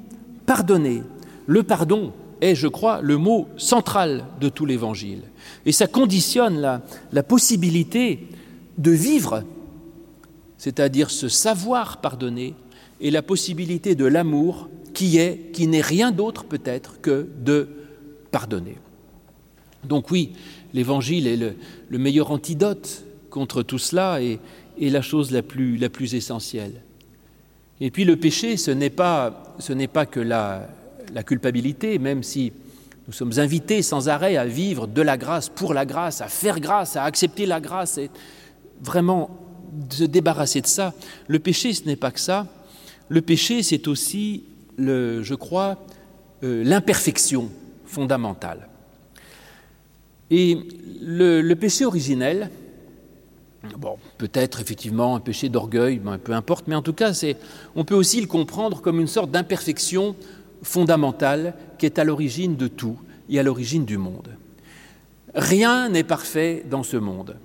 pardonnez. 0.46 1.02
Le 1.48 1.64
pardon 1.64 2.14
est, 2.40 2.54
je 2.54 2.68
crois, 2.68 3.02
le 3.02 3.18
mot 3.18 3.48
central 3.58 4.26
de 4.40 4.48
tout 4.48 4.68
l'Évangile. 4.68 5.24
Et 5.66 5.72
ça 5.72 5.88
conditionne 5.88 6.62
la, 7.12 7.24
possibilité 7.24 8.28
de 8.78 8.92
vivre, 8.92 9.44
c'est-à-dire 10.60 11.10
se 11.10 11.30
savoir 11.30 12.00
pardonner, 12.00 12.54
et 13.00 13.10
la 13.10 13.24
possibilité 13.24 13.96
de 13.96 14.06
l'amour 14.06 14.70
qui 14.94 15.18
est, 15.18 15.52
qui 15.52 15.66
n'est 15.66 15.82
rien 15.82 16.12
d'autre 16.12 16.44
peut-être 16.44 17.02
que 17.02 17.28
de 17.44 17.70
pardonner. 18.30 18.78
Donc 19.84 20.12
oui, 20.12 20.34
l'Évangile 20.76 21.26
est 21.26 21.38
le, 21.38 21.56
le, 21.90 21.98
meilleur 21.98 22.30
antidote 22.30 23.04
contre 23.32 23.64
tout 23.64 23.80
cela 23.80 24.22
et, 24.22 24.40
et 24.78 24.92
la 24.92 25.02
chose 25.02 25.32
la 25.32 25.42
plus, 25.42 25.78
la 25.78 25.90
plus, 25.90 26.14
essentielle. 26.14 26.84
Et 27.82 27.92
puis 27.92 28.06
le 28.06 28.16
péché, 28.16 28.56
ce 28.56 28.72
n'est 28.72 28.90
pas, 28.90 29.34
que 30.10 30.20
la, 30.20 30.70
culpabilité, 31.26 32.00
même 32.00 32.24
si 32.24 32.54
nous 33.08 33.14
sommes 33.14 33.38
invités 33.40 33.82
sans 33.82 34.08
arrêt 34.08 34.38
à 34.38 34.46
vivre 34.46 34.88
de 34.88 35.02
la 35.02 35.18
grâce, 35.18 35.50
pour 35.50 35.74
la 35.74 35.86
grâce, 35.86 36.22
à 36.22 36.28
faire 36.28 36.60
grâce, 36.60 36.96
à 36.96 37.04
accepter 37.04 37.46
la 37.46 37.60
grâce. 37.60 37.98
Et, 37.98 38.10
vraiment 38.84 39.30
se 39.90 40.04
débarrasser 40.04 40.62
de 40.62 40.68
ça. 40.68 40.94
Le 41.28 41.40
péché, 41.40 41.74
ce 41.74 41.86
n'est 41.86 41.96
pas 41.96 42.12
que 42.12 42.20
ça. 42.20 42.48
Le 43.10 43.22
péché, 43.22 43.64
c'est 43.64 43.88
aussi, 43.88 44.44
je 44.78 45.34
crois, 45.36 45.78
euh, 46.44 46.64
l'imperfection 46.64 47.50
fondamentale. 47.86 48.68
Et 50.30 50.58
le, 51.02 51.54
péché 51.56 51.86
originel, 51.86 52.50
bon, 53.78 53.98
peut-être 54.18 54.62
effectivement 54.62 55.16
un 55.16 55.20
péché 55.20 55.50
d'orgueil, 55.50 56.00
ben, 56.00 56.18
peu 56.18 56.34
importe, 56.34 56.68
mais 56.68 56.76
en 56.76 56.82
tout 56.82 56.94
cas, 56.94 57.12
on 57.76 57.86
peut 57.86 57.96
aussi 57.96 58.22
le 58.22 58.28
comprendre 58.28 58.82
comme 58.82 59.00
une 59.00 59.08
sorte 59.08 59.32
d'imperfection 59.32 60.16
fondamentale 60.64 61.56
qui 61.78 61.86
est 61.86 62.00
à 62.00 62.04
l'origine 62.04 62.56
de 62.56 62.68
tout 62.68 62.98
et 63.30 63.40
à 63.40 63.44
l'origine 63.44 63.86
du 63.86 63.98
monde. 63.98 64.30
Rien 65.34 65.90
n'est 65.90 66.04
parfait 66.04 66.66
dans 66.70 66.84
ce 66.84 66.98
monde. 66.98 67.38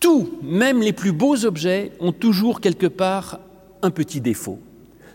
Tout, 0.00 0.38
même 0.42 0.82
les 0.82 0.92
plus 0.92 1.12
beaux 1.12 1.44
objets, 1.44 1.92
ont 2.00 2.12
toujours 2.12 2.60
quelque 2.60 2.86
part 2.86 3.40
un 3.82 3.90
petit 3.90 4.20
défaut. 4.20 4.58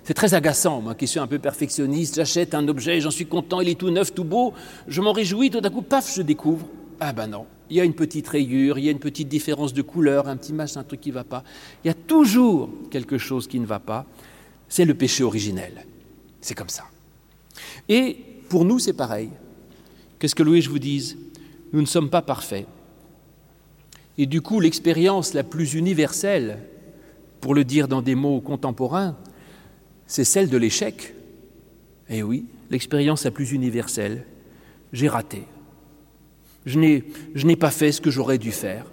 C'est 0.03 0.13
très 0.13 0.33
agaçant, 0.33 0.81
moi 0.81 0.95
qui 0.95 1.05
suis 1.05 1.19
un 1.19 1.27
peu 1.27 1.37
perfectionniste, 1.37 2.15
j'achète 2.15 2.55
un 2.55 2.65
objet, 2.69 3.01
j'en 3.01 3.11
suis 3.11 3.25
content, 3.25 3.59
il 3.59 3.67
est 3.67 3.77
tout 3.77 3.89
neuf, 3.89 4.13
tout 4.13 4.23
beau, 4.23 4.53
je 4.87 5.01
m'en 5.01 5.11
réjouis, 5.11 5.49
tout 5.49 5.59
d'un 5.59 5.69
coup, 5.69 5.81
paf, 5.81 6.15
je 6.15 6.21
découvre, 6.21 6.65
ah 6.99 7.13
ben 7.13 7.27
non, 7.27 7.45
il 7.69 7.77
y 7.77 7.81
a 7.81 7.83
une 7.83 7.93
petite 7.93 8.27
rayure, 8.27 8.77
il 8.79 8.85
y 8.85 8.87
a 8.87 8.91
une 8.91 8.99
petite 8.99 9.27
différence 9.27 9.73
de 9.73 9.81
couleur, 9.81 10.27
un 10.27 10.37
petit 10.37 10.53
machin, 10.53 10.79
un 10.81 10.83
truc 10.83 11.01
qui 11.01 11.09
ne 11.09 11.15
va 11.15 11.23
pas. 11.23 11.43
Il 11.83 11.87
y 11.87 11.91
a 11.91 11.93
toujours 11.93 12.69
quelque 12.89 13.17
chose 13.17 13.47
qui 13.47 13.59
ne 13.59 13.65
va 13.65 13.79
pas. 13.79 14.05
C'est 14.69 14.85
le 14.85 14.93
péché 14.93 15.23
originel. 15.23 15.85
C'est 16.41 16.55
comme 16.55 16.69
ça. 16.69 16.85
Et 17.89 18.17
pour 18.49 18.65
nous, 18.65 18.79
c'est 18.79 18.93
pareil. 18.93 19.29
Qu'est-ce 20.19 20.35
que 20.35 20.43
Louis 20.43 20.61
je 20.61 20.69
vous 20.69 20.79
dise? 20.79 21.17
Nous 21.73 21.81
ne 21.81 21.85
sommes 21.85 22.09
pas 22.09 22.21
parfaits. 22.21 22.65
Et 24.17 24.25
du 24.25 24.41
coup, 24.41 24.59
l'expérience 24.59 25.33
la 25.33 25.43
plus 25.43 25.73
universelle, 25.73 26.59
pour 27.41 27.53
le 27.53 27.63
dire 27.63 27.87
dans 27.87 28.01
des 28.01 28.15
mots 28.15 28.41
contemporains, 28.41 29.15
c'est 30.07 30.23
celle 30.23 30.49
de 30.49 30.57
l'échec. 30.57 31.13
Eh 32.09 32.23
oui, 32.23 32.45
l'expérience 32.71 33.25
la 33.25 33.31
plus 33.31 33.51
universelle, 33.51 34.25
j'ai 34.93 35.07
raté. 35.07 35.43
Je 36.67 37.45
n'ai 37.45 37.55
pas 37.55 37.71
fait 37.71 37.93
ce 37.93 38.01
que 38.01 38.12
j'aurais 38.12 38.38
dû 38.38 38.51
faire. 38.51 38.86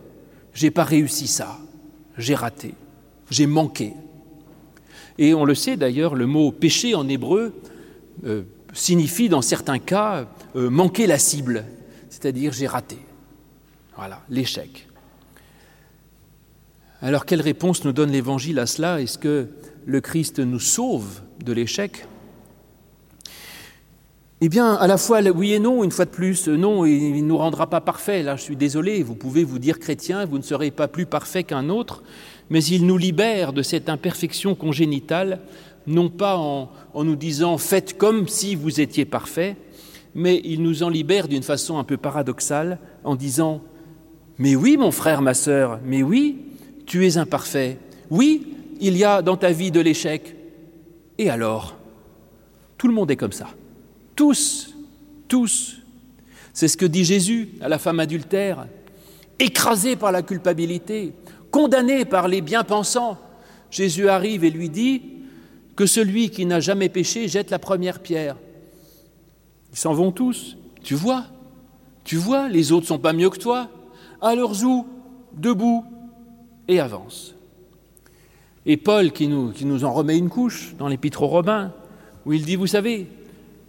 J'ai 0.55 0.71
pas 0.71 0.85
réussi 0.85 1.27
ça. 1.27 1.59
J'ai 2.17 2.37
raté. 2.37 2.75
J'ai 3.31 3.47
manqué. 3.47 3.93
Et 5.19 5.35
on 5.35 5.45
le 5.45 5.57
sait 5.57 5.77
d'ailleurs, 5.77 6.15
le 6.15 6.27
mot 6.27 6.53
péché 6.53 6.95
en 6.95 7.09
hébreu 7.09 7.53
euh, 8.25 8.43
signifie 8.73 9.29
dans 9.29 9.43
certains 9.43 9.81
cas 9.81 10.29
euh, 10.55 10.71
manquer 10.71 11.09
la 11.09 11.19
cible, 11.19 11.65
c'est-à-dire 12.11 12.53
j'ai 12.53 12.69
raté. 12.69 12.99
Voilà, 13.97 14.23
l'échec. 14.31 14.89
Alors 17.03 17.27
quelle 17.27 17.41
réponse 17.41 17.85
nous 17.85 17.93
donne 17.93 18.11
l'Évangile 18.11 18.61
à 18.61 18.67
cela? 18.67 19.01
Est-ce 19.01 19.19
que 19.19 19.49
le 19.85 20.01
Christ 20.01 20.39
nous 20.39 20.61
sauve 20.61 21.21
de 21.45 21.53
l'échec? 21.53 22.07
Eh 24.41 24.49
bien, 24.49 24.75
à 24.75 24.87
la 24.87 24.99
fois 24.99 25.21
oui 25.23 25.53
et 25.53 25.61
non, 25.61 25.85
une 25.85 25.91
fois 25.91 26.05
de 26.05 26.11
plus. 26.11 26.49
Non, 26.49 26.85
il 26.85 27.23
ne 27.23 27.29
nous 27.29 27.39
rendra 27.39 27.69
pas 27.69 27.81
parfaits. 27.81 28.25
Là, 28.25 28.37
je 28.37 28.43
suis 28.43 28.57
désolé, 28.57 29.03
vous 29.03 29.15
pouvez 29.15 29.45
vous 29.45 29.59
dire 29.59 29.79
chrétien, 29.79 30.25
vous 30.27 30.39
ne 30.39 30.43
serez 30.43 30.71
pas 30.71 30.89
plus 30.89 31.07
parfait 31.07 31.45
qu'un 31.45 31.69
autre, 31.69 32.03
mais 32.51 32.63
il 32.65 32.85
nous 32.85 32.99
libère 32.99 33.53
de 33.53 33.63
cette 33.63 33.89
imperfection 33.89 34.55
congénitale, 34.55 35.41
non 35.87 36.09
pas 36.09 36.37
en, 36.37 36.69
nous 36.95 37.17
disant 37.17 37.59
faites 37.59 37.97
comme 37.97 38.27
si 38.27 38.55
vous 38.55 38.81
étiez 38.81 39.05
parfait, 39.05 39.57
mais 40.15 40.41
il 40.45 40.63
nous 40.63 40.83
en 40.83 40.89
libère 40.89 41.29
d'une 41.29 41.43
façon 41.43 41.79
un 41.79 41.85
peu 41.85 41.97
paradoxale 41.97 42.79
en 43.05 43.15
disant 43.15 43.63
Mais 44.39 44.57
oui, 44.57 44.77
mon 44.77 44.91
frère, 44.91 45.23
ma 45.23 45.35
sœur, 45.35 45.79
mais 45.85 46.03
oui, 46.03 46.39
tu 46.87 47.07
es 47.07 47.19
imparfait. 47.19 47.79
Oui, 48.11 48.49
il 48.81 48.97
y 48.97 49.05
a 49.05 49.23
dans 49.23 49.37
ta 49.37 49.53
vie 49.53 49.71
de 49.71 49.81
l'échec. 49.81 50.37
Et 51.19 51.31
alors 51.31 51.77
Tout 52.77 52.89
le 52.89 52.95
monde 52.95 53.11
est 53.11 53.17
comme 53.17 53.33
ça. 53.33 53.47
Tous, 54.17 54.75
tous. 55.29 55.77
C'est 56.53 56.69
ce 56.69 56.77
que 56.77 56.87
dit 56.87 57.05
Jésus 57.05 57.51
à 57.61 57.69
la 57.69 57.79
femme 57.79 58.01
adultère, 58.01 58.67
écrasée 59.39 59.97
par 59.97 60.13
la 60.13 60.23
culpabilité, 60.23 61.13
condamnée 61.51 62.05
par 62.05 62.29
les 62.29 62.41
bien-pensants. 62.41 63.19
Jésus 63.71 64.09
arrive 64.09 64.45
et 64.45 64.51
lui 64.51 64.69
dit 64.69 65.03
que 65.75 65.87
celui 65.87 66.31
qui 66.31 66.47
n'a 66.47 66.61
jamais 66.61 66.89
péché 66.89 67.27
jette 67.27 67.51
la 67.51 67.59
première 67.59 68.01
pierre. 68.01 68.37
Ils 69.73 69.79
s'en 69.79 69.95
vont 69.95 70.13
tous. 70.13 70.57
Tu 70.83 70.95
vois, 70.95 71.25
tu 72.05 72.17
vois, 72.17 72.49
les 72.49 72.71
autres 72.71 72.87
sont 72.87 72.99
pas 72.99 73.13
mieux 73.13 73.31
que 73.31 73.39
toi. 73.39 73.69
Alors 74.21 74.55
zou, 74.55 74.87
debout, 75.33 75.85
et 76.69 76.81
avance. 76.81 77.35
Et 78.67 78.77
Paul 78.77 79.13
qui 79.13 79.29
nous, 79.29 79.51
qui 79.51 79.65
nous 79.65 79.85
en 79.85 79.93
remet 79.93 80.17
une 80.17 80.31
couche 80.31 80.75
dans 80.79 80.89
l'Épître 80.89 81.23
aux 81.23 81.29
Romains, 81.29 81.73
où 82.25 82.33
il 82.33 82.45
dit, 82.45 82.57
vous 82.57 82.67
savez, 82.67 83.07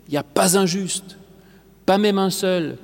il 0.07 0.11
n'y 0.11 0.17
a 0.17 0.23
pas 0.23 0.57
un 0.57 0.65
juste, 0.65 1.17
pas 1.85 1.97
même 1.97 2.17
un 2.17 2.29
seul, 2.29 2.77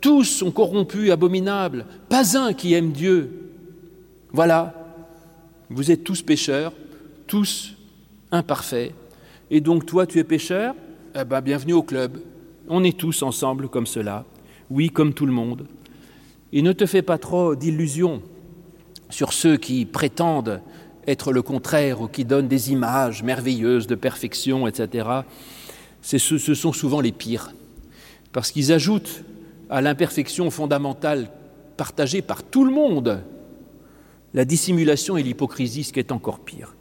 tous 0.00 0.24
sont 0.24 0.50
corrompus, 0.50 1.10
abominables, 1.10 1.86
pas 2.08 2.38
un 2.38 2.52
qui 2.52 2.74
aime 2.74 2.92
Dieu. 2.92 3.50
Voilà, 4.32 4.74
vous 5.70 5.90
êtes 5.90 6.04
tous 6.04 6.22
pécheurs, 6.22 6.72
tous 7.26 7.74
imparfaits, 8.30 8.92
et 9.50 9.60
donc 9.60 9.86
toi 9.86 10.06
tu 10.06 10.18
es 10.18 10.24
pécheur, 10.24 10.74
eh 11.18 11.24
ben, 11.24 11.40
bienvenue 11.40 11.72
au 11.72 11.82
club. 11.82 12.18
On 12.68 12.84
est 12.84 12.96
tous 12.96 13.22
ensemble 13.22 13.68
comme 13.68 13.86
cela, 13.86 14.24
oui, 14.70 14.90
comme 14.90 15.14
tout 15.14 15.26
le 15.26 15.32
monde. 15.32 15.66
Et 16.52 16.62
ne 16.62 16.72
te 16.72 16.86
fais 16.86 17.02
pas 17.02 17.18
trop 17.18 17.54
d'illusions 17.54 18.22
sur 19.08 19.32
ceux 19.32 19.56
qui 19.56 19.84
prétendent 19.86 20.60
être 21.06 21.32
le 21.32 21.42
contraire 21.42 22.00
ou 22.00 22.08
qui 22.08 22.24
donnent 22.24 22.48
des 22.48 22.72
images 22.72 23.22
merveilleuses 23.22 23.86
de 23.86 23.94
perfection, 23.94 24.66
etc., 24.66 25.08
ce 26.02 26.54
sont 26.54 26.72
souvent 26.72 27.00
les 27.00 27.12
pires, 27.12 27.52
parce 28.32 28.50
qu'ils 28.50 28.72
ajoutent 28.72 29.24
à 29.68 29.80
l'imperfection 29.80 30.50
fondamentale 30.50 31.30
partagée 31.76 32.22
par 32.22 32.42
tout 32.42 32.64
le 32.64 32.70
monde 32.70 33.22
la 34.34 34.44
dissimulation 34.44 35.16
et 35.16 35.22
l'hypocrisie, 35.22 35.84
ce 35.84 35.92
qui 35.92 35.98
est 35.98 36.12
encore 36.12 36.40
pire. 36.40 36.74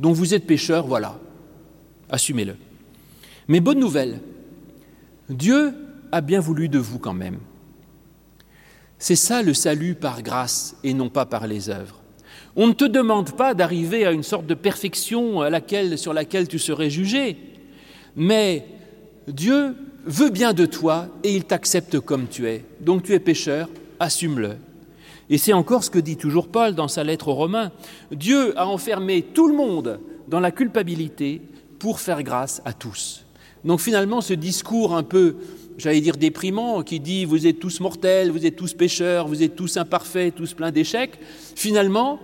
Donc 0.00 0.16
vous 0.16 0.34
êtes 0.34 0.46
pécheur, 0.46 0.86
voilà, 0.86 1.20
assumez-le. 2.10 2.56
Mais 3.48 3.60
bonne 3.60 3.78
nouvelle, 3.78 4.20
Dieu 5.28 5.74
a 6.10 6.20
bien 6.20 6.40
voulu 6.40 6.68
de 6.68 6.78
vous 6.78 6.98
quand 6.98 7.12
même. 7.12 7.38
C'est 8.98 9.16
ça 9.16 9.42
le 9.42 9.52
salut 9.52 9.94
par 9.94 10.22
grâce 10.22 10.76
et 10.84 10.94
non 10.94 11.08
pas 11.08 11.26
par 11.26 11.46
les 11.46 11.68
œuvres. 11.68 12.00
On 12.56 12.66
ne 12.68 12.72
te 12.72 12.84
demande 12.84 13.32
pas 13.32 13.54
d'arriver 13.54 14.06
à 14.06 14.12
une 14.12 14.22
sorte 14.22 14.46
de 14.46 14.54
perfection 14.54 15.40
sur 15.96 16.12
laquelle 16.12 16.48
tu 16.48 16.58
serais 16.58 16.90
jugé, 16.90 17.36
mais 18.16 18.66
Dieu 19.28 19.74
veut 20.04 20.30
bien 20.30 20.52
de 20.52 20.66
toi 20.66 21.08
et 21.22 21.34
il 21.34 21.44
t'accepte 21.44 22.00
comme 22.00 22.26
tu 22.28 22.46
es. 22.48 22.64
Donc 22.80 23.02
tu 23.02 23.14
es 23.14 23.20
pécheur, 23.20 23.68
assume-le. 24.00 24.56
Et 25.30 25.38
c'est 25.38 25.52
encore 25.52 25.84
ce 25.84 25.90
que 25.90 25.98
dit 25.98 26.16
toujours 26.16 26.48
Paul 26.48 26.74
dans 26.74 26.88
sa 26.88 27.04
lettre 27.04 27.28
aux 27.28 27.34
Romains. 27.34 27.70
Dieu 28.10 28.58
a 28.58 28.66
enfermé 28.66 29.22
tout 29.22 29.48
le 29.48 29.54
monde 29.54 30.00
dans 30.28 30.40
la 30.40 30.50
culpabilité 30.50 31.40
pour 31.78 32.00
faire 32.00 32.22
grâce 32.22 32.60
à 32.64 32.72
tous. 32.72 33.24
Donc 33.64 33.80
finalement, 33.80 34.20
ce 34.20 34.34
discours 34.34 34.96
un 34.96 35.02
peu 35.02 35.36
j'allais 35.78 36.00
dire 36.00 36.16
déprimant, 36.16 36.82
qui 36.82 37.00
dit 37.00 37.24
vous 37.24 37.46
êtes 37.46 37.58
tous 37.58 37.80
mortels, 37.80 38.30
vous 38.30 38.46
êtes 38.46 38.56
tous 38.56 38.74
pécheurs, 38.74 39.26
vous 39.26 39.42
êtes 39.42 39.56
tous 39.56 39.76
imparfaits, 39.76 40.34
tous 40.34 40.54
pleins 40.54 40.70
d'échecs, 40.70 41.18
finalement, 41.56 42.20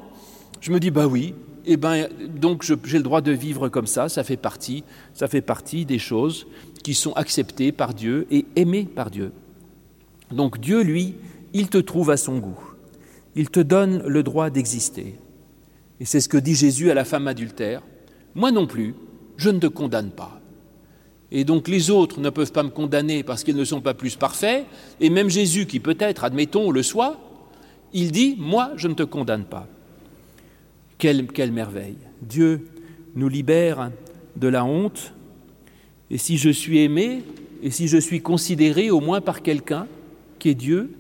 je 0.61 0.71
me 0.71 0.81
dis 0.81 0.91
bah 0.91 1.07
oui, 1.07 1.35
eh 1.71 1.77
ben 1.77 2.09
donc 2.35 2.65
j'ai 2.85 2.97
le 2.97 3.05
droit 3.05 3.21
de 3.21 3.31
vivre 3.31 3.69
comme 3.69 3.87
ça, 3.87 4.09
ça 4.09 4.25
fait 4.25 4.39
partie, 4.39 4.85
ça 5.13 5.29
fait 5.29 5.43
partie 5.43 5.85
des 5.85 5.99
choses 5.99 6.47
qui 6.83 6.95
sont 6.95 7.13
acceptées 7.13 7.73
par 7.73 7.93
Dieu 7.93 8.27
et 8.31 8.47
aimées 8.57 8.89
par 8.93 9.11
Dieu. 9.11 9.33
Donc 10.33 10.59
Dieu, 10.59 10.83
lui, 10.83 11.15
il 11.53 11.69
te 11.69 11.79
trouve 11.79 12.11
à 12.11 12.17
son 12.17 12.39
goût. 12.39 12.59
Il 13.37 13.51
te 13.51 13.61
donne 13.61 14.03
le 14.07 14.23
droit 14.23 14.49
d'exister. 14.49 15.17
Et 16.01 16.07
c'est 16.07 16.21
ce 16.21 16.29
que 16.29 16.39
dit 16.39 16.55
Jésus 16.55 16.91
à 16.91 16.95
la 16.95 17.05
femme 17.05 17.29
adultère. 17.29 17.83
Moi 18.35 18.51
non 18.51 18.67
plus, 18.67 18.95
je 19.37 19.51
ne 19.51 19.59
te 19.59 19.67
condamne 19.67 20.11
pas. 20.11 20.41
Et 21.31 21.45
donc 21.45 21.69
les 21.69 21.91
autres 21.91 22.21
ne 22.21 22.31
peuvent 22.31 22.53
pas 22.53 22.63
me 22.63 22.71
condamner 22.71 23.23
parce 23.23 23.45
qu'ils 23.45 23.57
ne 23.57 23.65
sont 23.65 23.83
pas 23.83 23.95
plus 23.95 24.17
parfaits, 24.17 24.65
et 25.01 25.11
même 25.11 25.29
Jésus, 25.29 25.67
qui 25.67 25.81
peut-être, 25.81 26.25
admettons, 26.25 26.71
le 26.71 26.83
soit, 26.83 27.21
il 27.93 28.13
dit, 28.13 28.37
moi, 28.39 28.71
je 28.77 28.89
ne 28.89 28.95
te 28.95 29.03
condamne 29.03 29.45
pas. 29.45 29.69
Quelle, 30.99 31.53
merveille. 31.53 31.97
Dieu 32.23 32.67
nous 33.15 33.29
libère 33.29 33.91
de 34.37 34.49
la 34.49 34.65
honte, 34.65 35.13
et 36.11 36.19
si 36.19 36.39
je 36.39 36.51
suis 36.51 36.81
aimé, 36.81 37.23
et 37.63 37.71
si 37.71 37.89
je 37.89 37.99
suis 37.99 38.21
considéré 38.21 38.91
au 38.91 39.01
moins 39.01 39.21
par 39.21 39.43
quelqu'un, 39.43 39.87
qui 40.39 40.51
est 40.51 40.55
Dieu, 40.55 40.91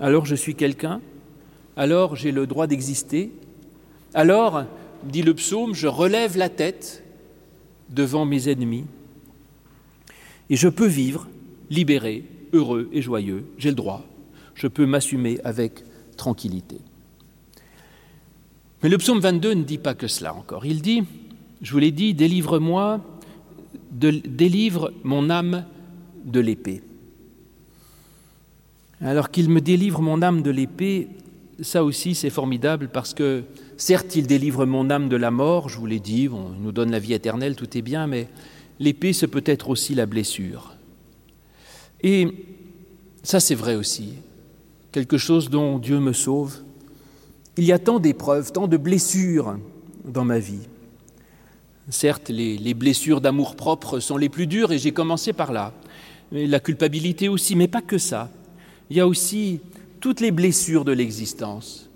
alors 0.00 0.26
je 0.26 0.34
suis 0.34 0.54
quelqu'un, 0.54 1.00
alors 1.76 2.16
j'ai 2.16 2.32
le 2.32 2.46
droit 2.46 2.66
d'exister, 2.66 3.32
alors, 4.14 4.64
dit 5.02 5.22
le 5.22 5.34
psaume, 5.34 5.74
je 5.74 5.88
relève 5.88 6.36
la 6.36 6.48
tête 6.48 7.02
devant 7.90 8.24
mes 8.24 8.48
ennemis. 8.48 8.84
Et 10.48 10.56
je 10.56 10.68
peux 10.68 10.86
vivre 10.86 11.28
libéré, 11.68 12.24
heureux 12.52 12.88
et 12.92 13.02
joyeux. 13.02 13.44
J'ai 13.58 13.70
le 13.70 13.74
droit. 13.74 14.06
Je 14.54 14.68
peux 14.68 14.86
m'assumer 14.86 15.40
avec 15.42 15.82
tranquillité. 16.16 16.76
Mais 18.84 18.90
le 18.90 18.98
psaume 18.98 19.18
22 19.18 19.54
ne 19.54 19.62
dit 19.62 19.78
pas 19.78 19.94
que 19.94 20.06
cela 20.06 20.34
encore. 20.34 20.66
Il 20.66 20.82
dit, 20.82 21.04
je 21.62 21.72
vous 21.72 21.78
l'ai 21.78 21.90
dit, 21.90 22.12
délivre-moi, 22.12 23.00
délivre 23.90 24.92
mon 25.04 25.30
âme 25.30 25.64
de 26.26 26.38
l'épée. 26.38 26.82
Alors 29.00 29.30
qu'il 29.30 29.48
me 29.48 29.62
délivre 29.62 30.02
mon 30.02 30.20
âme 30.20 30.42
de 30.42 30.50
l'épée, 30.50 31.08
ça 31.62 31.82
aussi 31.82 32.14
c'est 32.14 32.28
formidable 32.28 32.90
parce 32.92 33.14
que 33.14 33.44
certes 33.78 34.16
il 34.16 34.26
délivre 34.26 34.66
mon 34.66 34.90
âme 34.90 35.08
de 35.08 35.16
la 35.16 35.30
mort, 35.30 35.70
je 35.70 35.78
vous 35.78 35.86
l'ai 35.86 35.98
dit, 35.98 36.24
il 36.24 36.62
nous 36.62 36.72
donne 36.72 36.90
la 36.90 36.98
vie 36.98 37.14
éternelle, 37.14 37.56
tout 37.56 37.78
est 37.78 37.82
bien, 37.82 38.06
mais 38.06 38.28
l'épée, 38.80 39.14
c'est 39.14 39.28
peut 39.28 39.44
être 39.46 39.70
aussi 39.70 39.94
la 39.94 40.04
blessure. 40.04 40.76
Et 42.02 42.28
ça, 43.22 43.40
c'est 43.40 43.54
vrai 43.54 43.76
aussi, 43.76 44.12
quelque 44.92 45.16
chose 45.16 45.48
dont 45.48 45.78
Dieu 45.78 46.00
me 46.00 46.12
sauve. 46.12 46.63
Il 47.56 47.64
y 47.64 47.72
a 47.72 47.78
tant 47.78 48.00
d'épreuves, 48.00 48.52
tant 48.52 48.66
de 48.66 48.76
blessures 48.76 49.56
dans 50.04 50.24
ma 50.24 50.38
vie. 50.38 50.68
Certes, 51.88 52.30
les, 52.30 52.74
blessures 52.74 53.20
d'amour-propre 53.20 54.00
sont 54.00 54.16
les 54.16 54.28
plus 54.28 54.46
dures, 54.46 54.72
et 54.72 54.78
j'ai 54.78 54.92
commencé 54.92 55.32
par 55.32 55.52
là. 55.52 55.72
La 56.32 56.60
culpabilité 56.60 57.28
aussi, 57.28 57.54
mais 57.54 57.68
pas 57.68 57.82
que 57.82 57.98
ça. 57.98 58.30
Il 58.90 58.96
y 58.96 59.00
a 59.00 59.06
aussi 59.06 59.60
toutes 60.00 60.20
les 60.20 60.30
blessures 60.30 60.84
de 60.84 60.92
l'existence. 60.92 61.90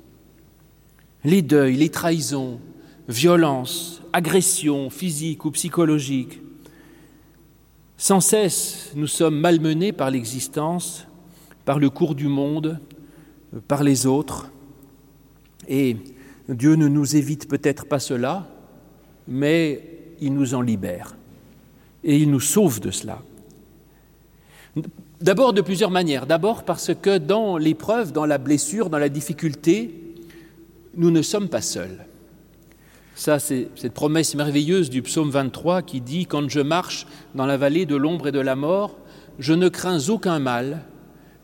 Les 1.24 1.42
deuils, 1.42 1.76
les 1.76 1.88
trahisons, 1.88 2.60
violences, 3.08 4.02
agressions 4.12 4.90
physiques 4.90 5.44
ou 5.44 5.50
psychologiques, 5.50 6.40
sans 8.00 8.20
cesse, 8.20 8.92
nous 8.94 9.08
sommes 9.08 9.40
malmenés 9.40 9.92
par 9.92 10.12
l'existence, 10.12 11.08
par 11.64 11.80
le 11.80 11.90
cours 11.90 12.14
du 12.14 12.28
monde, 12.28 12.78
par 13.66 13.82
les 13.82 14.06
autres. 14.06 14.52
Et 15.68 15.96
Dieu 16.48 16.74
ne 16.74 16.88
nous 16.88 17.16
évite 17.16 17.48
peut-être 17.48 17.86
pas 17.86 17.98
cela, 17.98 18.48
mais 19.28 19.82
il 20.20 20.34
nous 20.34 20.54
en 20.54 20.62
libère. 20.62 21.14
Et 22.02 22.16
il 22.16 22.30
nous 22.30 22.40
sauve 22.40 22.80
de 22.80 22.90
cela. 22.90 23.22
D'abord 25.20 25.52
de 25.52 25.60
plusieurs 25.60 25.90
manières. 25.90 26.26
D'abord 26.26 26.64
parce 26.64 26.92
que 26.94 27.18
dans 27.18 27.58
l'épreuve, 27.58 28.12
dans 28.12 28.24
la 28.24 28.38
blessure, 28.38 28.88
dans 28.88 28.98
la 28.98 29.08
difficulté, 29.08 29.94
nous 30.96 31.10
ne 31.10 31.22
sommes 31.22 31.48
pas 31.48 31.60
seuls. 31.60 32.06
Ça, 33.14 33.40
c'est 33.40 33.68
cette 33.74 33.94
promesse 33.94 34.36
merveilleuse 34.36 34.90
du 34.90 35.02
psaume 35.02 35.30
23 35.30 35.82
qui 35.82 36.00
dit 36.00 36.26
Quand 36.26 36.48
je 36.48 36.60
marche 36.60 37.06
dans 37.34 37.46
la 37.46 37.56
vallée 37.56 37.84
de 37.84 37.96
l'ombre 37.96 38.28
et 38.28 38.32
de 38.32 38.38
la 38.38 38.54
mort, 38.54 38.96
je 39.40 39.52
ne 39.54 39.68
crains 39.68 40.08
aucun 40.08 40.38
mal, 40.38 40.84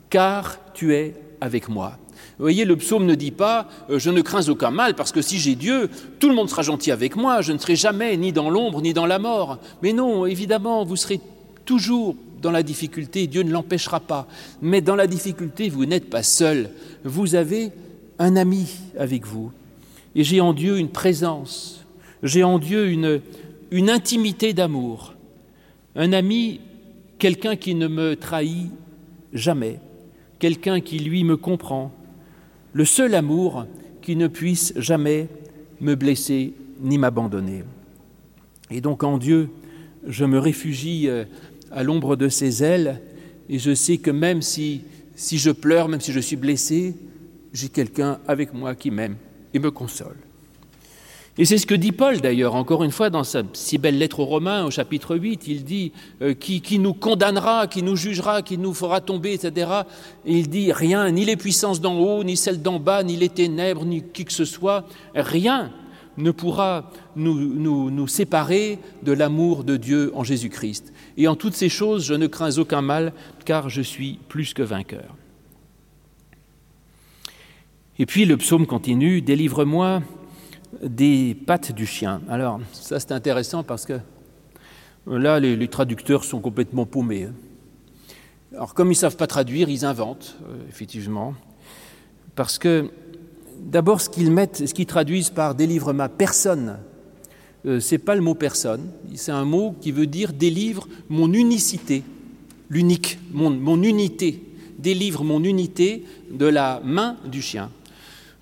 car 0.08 0.60
tu 0.72 0.94
es 0.94 1.14
avec 1.40 1.68
moi. 1.68 1.98
Vous 2.38 2.44
voyez, 2.44 2.64
le 2.64 2.76
psaume 2.76 3.06
ne 3.06 3.14
dit 3.14 3.30
pas 3.30 3.68
euh, 3.90 3.98
Je 3.98 4.10
ne 4.10 4.20
crains 4.20 4.48
aucun 4.48 4.70
mal, 4.70 4.94
parce 4.94 5.12
que 5.12 5.22
si 5.22 5.38
j'ai 5.38 5.54
Dieu, 5.54 5.88
tout 6.18 6.28
le 6.28 6.34
monde 6.34 6.50
sera 6.50 6.62
gentil 6.62 6.90
avec 6.90 7.14
moi, 7.14 7.42
je 7.42 7.52
ne 7.52 7.58
serai 7.58 7.76
jamais 7.76 8.16
ni 8.16 8.32
dans 8.32 8.50
l'ombre 8.50 8.82
ni 8.82 8.92
dans 8.92 9.06
la 9.06 9.18
mort. 9.18 9.58
Mais 9.82 9.92
non, 9.92 10.26
évidemment, 10.26 10.84
vous 10.84 10.96
serez 10.96 11.20
toujours 11.64 12.16
dans 12.42 12.50
la 12.50 12.62
difficulté, 12.62 13.26
Dieu 13.26 13.42
ne 13.42 13.50
l'empêchera 13.50 14.00
pas. 14.00 14.26
Mais 14.60 14.80
dans 14.80 14.96
la 14.96 15.06
difficulté, 15.06 15.68
vous 15.68 15.86
n'êtes 15.86 16.10
pas 16.10 16.22
seul, 16.22 16.70
vous 17.04 17.34
avez 17.34 17.70
un 18.18 18.36
ami 18.36 18.66
avec 18.98 19.26
vous. 19.26 19.50
Et 20.14 20.24
j'ai 20.24 20.40
en 20.40 20.52
Dieu 20.52 20.78
une 20.78 20.90
présence, 20.90 21.84
j'ai 22.22 22.44
en 22.44 22.58
Dieu 22.58 22.88
une, 22.88 23.20
une 23.70 23.90
intimité 23.90 24.52
d'amour, 24.52 25.14
un 25.96 26.12
ami, 26.12 26.60
quelqu'un 27.18 27.56
qui 27.56 27.74
ne 27.74 27.88
me 27.88 28.14
trahit 28.14 28.70
jamais, 29.32 29.80
quelqu'un 30.38 30.80
qui, 30.80 30.98
lui, 30.98 31.24
me 31.24 31.36
comprend, 31.36 31.92
le 32.74 32.84
seul 32.84 33.14
amour 33.14 33.66
qui 34.02 34.16
ne 34.16 34.26
puisse 34.26 34.74
jamais 34.76 35.28
me 35.80 35.94
blesser 35.94 36.52
ni 36.80 36.98
m'abandonner. 36.98 37.64
Et 38.70 38.80
donc 38.82 39.02
en 39.02 39.16
Dieu, 39.16 39.48
je 40.06 40.24
me 40.24 40.38
réfugie 40.38 41.08
euh, 41.08 41.24
à 41.70 41.82
l'ombre 41.82 42.16
de 42.16 42.28
ses 42.28 42.62
ailes 42.62 43.00
et 43.48 43.58
je 43.58 43.74
sais 43.74 43.98
que 43.98 44.10
même 44.10 44.42
si, 44.42 44.82
si 45.14 45.38
je 45.38 45.50
pleure, 45.50 45.88
même 45.88 46.00
si 46.00 46.12
je 46.12 46.20
suis 46.20 46.36
blessé, 46.36 46.94
j'ai 47.52 47.68
quelqu'un 47.68 48.18
avec 48.26 48.52
moi 48.52 48.74
qui 48.74 48.90
m'aime 48.90 49.16
et 49.54 49.58
me 49.58 49.70
console. 49.70 50.16
Et 51.36 51.44
c'est 51.44 51.58
ce 51.58 51.66
que 51.66 51.74
dit 51.74 51.90
Paul 51.90 52.20
d'ailleurs, 52.20 52.54
encore 52.54 52.84
une 52.84 52.92
fois, 52.92 53.10
dans 53.10 53.24
sa 53.24 53.42
si 53.54 53.76
belle 53.76 53.98
lettre 53.98 54.20
aux 54.20 54.24
Romains, 54.24 54.64
au 54.64 54.70
chapitre 54.70 55.16
8, 55.16 55.48
il 55.48 55.64
dit 55.64 55.90
euh, 56.22 56.32
qui, 56.32 56.60
qui, 56.60 56.78
nous 56.78 56.94
condamnera, 56.94 57.66
qui 57.66 57.82
nous 57.82 57.96
jugera, 57.96 58.42
qui 58.42 58.56
nous 58.56 58.72
fera 58.72 59.00
tomber, 59.00 59.32
etc. 59.32 59.70
Et 60.24 60.38
il 60.38 60.48
dit 60.48 60.72
rien, 60.72 61.10
ni 61.10 61.24
les 61.24 61.36
puissances 61.36 61.80
d'en 61.80 61.98
haut, 61.98 62.22
ni 62.22 62.36
celles 62.36 62.62
d'en 62.62 62.78
bas, 62.78 63.02
ni 63.02 63.16
les 63.16 63.28
ténèbres, 63.28 63.84
ni 63.84 64.02
qui 64.02 64.24
que 64.24 64.32
ce 64.32 64.44
soit, 64.44 64.86
rien 65.14 65.72
ne 66.16 66.30
pourra 66.30 66.92
nous, 67.16 67.34
nous, 67.34 67.90
nous 67.90 68.06
séparer 68.06 68.78
de 69.02 69.10
l'amour 69.10 69.64
de 69.64 69.76
Dieu 69.76 70.12
en 70.14 70.22
Jésus-Christ. 70.22 70.92
Et 71.16 71.26
en 71.26 71.34
toutes 71.34 71.54
ces 71.54 71.68
choses, 71.68 72.04
je 72.04 72.14
ne 72.14 72.28
crains 72.28 72.58
aucun 72.58 72.82
mal, 72.82 73.12
car 73.44 73.68
je 73.68 73.82
suis 73.82 74.20
plus 74.28 74.54
que 74.54 74.62
vainqueur. 74.62 75.16
Et 77.98 78.06
puis 78.06 78.24
le 78.24 78.36
psaume 78.36 78.66
continue, 78.66 79.20
Délivre-moi 79.20 80.02
des 80.82 81.34
pattes 81.34 81.72
du 81.72 81.86
chien. 81.86 82.20
Alors, 82.28 82.60
ça 82.72 83.00
c'est 83.00 83.12
intéressant 83.12 83.62
parce 83.62 83.86
que 83.86 83.98
là, 85.06 85.40
les, 85.40 85.68
traducteurs 85.68 86.24
sont 86.24 86.40
complètement 86.40 86.86
paumés. 86.86 87.24
Hein. 87.24 87.34
Alors, 88.52 88.74
comme 88.74 88.88
ils 88.88 88.90
ne 88.90 88.96
savent 88.96 89.16
pas 89.16 89.26
traduire, 89.26 89.68
ils 89.68 89.84
inventent, 89.84 90.36
euh, 90.48 90.56
effectivement, 90.68 91.34
parce 92.36 92.58
que 92.58 92.90
d'abord, 93.60 94.00
ce 94.00 94.08
qu'ils 94.08 94.30
mettent, 94.30 94.66
ce 94.66 94.74
qu'ils 94.74 94.86
traduisent 94.86 95.30
par 95.30 95.54
délivre-moi 95.54 96.08
personne, 96.08 96.78
euh, 97.66 97.80
c'est 97.80 97.98
pas 97.98 98.14
le 98.14 98.20
mot 98.20 98.34
personne, 98.34 98.90
c'est 99.14 99.32
un 99.32 99.44
mot 99.44 99.74
qui 99.80 99.90
veut 99.90 100.06
dire 100.06 100.32
délivre 100.32 100.86
mon 101.08 101.32
unicité, 101.32 102.04
l'unique, 102.70 103.18
mon 103.32 103.82
unité, 103.82 104.42
délivre 104.78 105.24
mon 105.24 105.42
unité 105.42 106.04
de 106.30 106.46
la 106.46 106.80
main 106.84 107.16
du 107.26 107.42
chien. 107.42 107.70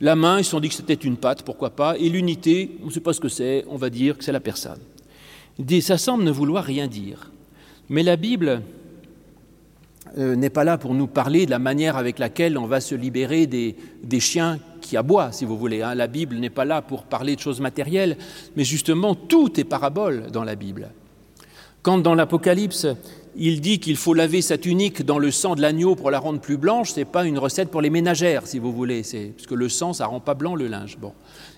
La 0.03 0.17
main, 0.17 0.41
ils 0.41 0.45
se 0.45 0.51
sont 0.51 0.59
dit 0.59 0.69
que 0.69 0.75
c'était 0.75 0.95
une 0.95 1.17
patte, 1.17 1.45
pourquoi 1.45 1.71
pas, 1.71 1.97
et 1.97 2.09
l'unité, 2.09 2.77
on 2.83 2.87
ne 2.87 2.91
sait 2.91 2.99
pas 2.99 3.13
ce 3.13 3.21
que 3.21 3.29
c'est, 3.29 3.65
on 3.69 3.77
va 3.77 3.89
dire 3.89 4.19
que 4.19 4.25
c'est 4.25 4.33
la 4.33 4.41
personne. 4.41 4.81
Ça 5.81 5.97
semble 5.97 6.25
ne 6.25 6.31
vouloir 6.33 6.65
rien 6.65 6.89
dire. 6.89 7.31
Mais 7.89 8.03
la 8.03 8.17
Bible 8.17 8.63
euh, 10.19 10.35
n'est 10.35 10.51
pas 10.51 10.65
là 10.65 10.77
pour 10.77 10.95
nous 10.95 11.07
parler 11.07 11.47
de 11.47 11.53
la 11.53 11.61
manière 11.61 11.97
avec 11.97 12.19
laquelle 12.19 12.59
on 12.59 12.67
va 12.67 12.81
se 12.81 12.97
libérer 12.97 13.47
des, 13.47 13.77
chiens 14.19 14.59
qui 14.81 14.97
aboient, 14.97 15.31
si 15.31 15.45
vous 15.45 15.57
voulez. 15.57 15.83
Hein. 15.83 15.95
La 15.95 16.09
Bible 16.09 16.35
n'est 16.35 16.51
pas 16.51 16.65
là 16.65 16.83
pour 16.83 17.05
parler 17.05 17.37
de 17.37 17.41
choses 17.41 17.61
matérielles, 17.61 18.17
mais 18.57 18.65
justement, 18.65 19.15
tout 19.15 19.61
est 19.61 19.65
parabole 19.65 20.33
dans 20.33 20.43
la 20.43 20.57
Bible. 20.57 20.91
Quand 21.83 21.99
dans 21.99 22.17
l'Apocalypse, 22.17 22.89
il 23.37 23.61
dit 23.61 23.79
qu'il 23.79 23.97
faut 23.97 24.15
laver 24.15 24.43
sa 24.43 24.59
tunique 24.59 25.03
dans 25.03 25.19
le 25.19 25.31
sang 25.31 25.55
de 25.55 25.63
l'agneau 25.63 25.95
pour 25.95 26.11
la 26.11 26.19
rendre 26.19 26.41
plus 26.41 26.57
blanche, 26.57 26.93
ce 26.93 27.01
n'est 27.01 27.05
pas 27.05 27.25
une 27.25 27.39
recette 27.39 27.71
pour 27.71 27.81
les 27.81 27.91
ménagères, 27.91 28.47
si 28.47 28.59
vous 28.59 28.73
voulez, 28.73 29.03
parce 29.03 29.47
que 29.47 29.55
le 29.55 29.69
sang, 29.69 29.93
ça 29.93 30.07
rend 30.07 30.21
pas 30.21 30.35
blanc 30.35 30.55
le 30.55 30.69
linge. 30.69 30.99
Bon. 31.01 31.13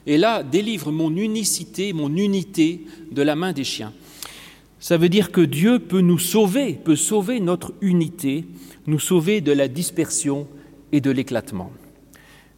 Et 0.06 0.18
là, 0.18 0.42
délivre 0.42 0.92
mon 0.92 1.14
unicité, 1.16 1.92
mon 1.92 2.14
unité 2.16 2.82
de 3.10 3.22
la 3.22 3.34
main 3.34 3.52
des 3.52 3.64
chiens. 3.64 3.92
Ça 4.78 4.98
veut 4.98 5.08
dire 5.08 5.32
que 5.32 5.40
Dieu 5.40 5.78
peut 5.78 6.02
nous 6.02 6.18
sauver, 6.18 6.74
peut 6.74 6.96
sauver 6.96 7.40
notre 7.40 7.72
unité, 7.80 8.44
nous 8.86 9.00
sauver 9.00 9.40
de 9.40 9.52
la 9.52 9.66
dispersion 9.66 10.46
et 10.92 11.00
de 11.00 11.10
l'éclatement. 11.10 11.72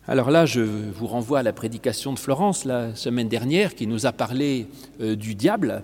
Alors 0.09 0.31
là, 0.31 0.47
je 0.47 0.61
vous 0.61 1.07
renvoie 1.07 1.41
à 1.41 1.43
la 1.43 1.53
prédication 1.53 2.13
de 2.13 2.19
Florence 2.19 2.65
la 2.65 2.95
semaine 2.95 3.29
dernière 3.29 3.75
qui 3.75 3.87
nous 3.87 4.07
a 4.07 4.13
parlé 4.13 4.67
euh, 5.01 5.17
du 5.17 5.35
diable. 5.35 5.83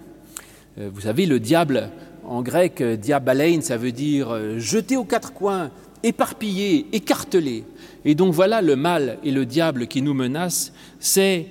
Euh, 0.79 0.91
vous 0.93 1.03
savez, 1.03 1.27
le 1.27 1.39
diable 1.39 1.91
en 2.25 2.43
grec, 2.43 2.81
euh, 2.81 2.97
diabalein, 2.97 3.61
ça 3.61 3.77
veut 3.77 3.93
dire 3.93 4.31
euh, 4.31 4.59
jeter 4.59 4.97
aux 4.97 5.05
quatre 5.05 5.33
coins, 5.33 5.71
éparpillé, 6.03 6.87
écartelé. 6.93 7.65
Et 8.05 8.15
donc 8.15 8.33
voilà 8.33 8.63
le 8.63 8.77
mal 8.77 9.19
et 9.23 9.31
le 9.31 9.45
diable 9.45 9.87
qui 9.87 10.03
nous 10.03 10.15
menacent, 10.15 10.73
c'est 10.99 11.47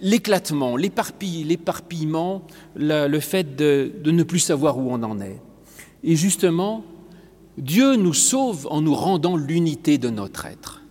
l'éclatement, 0.00 0.76
l'éparpillement, 0.76 2.42
le 2.76 3.20
fait 3.20 3.56
de, 3.56 3.92
ne 4.04 4.22
plus 4.22 4.38
savoir 4.38 4.78
où 4.78 4.90
on 4.90 5.02
en 5.02 5.20
est. 5.20 5.40
Et 6.04 6.16
justement, 6.16 6.84
Dieu 7.58 7.96
nous 7.96 8.14
sauve 8.14 8.66
en 8.70 8.80
nous 8.80 8.94
rendant 8.94 9.36
l'unité 9.36 9.98
de 9.98 10.08
notre 10.08 10.46
être. 10.46 10.82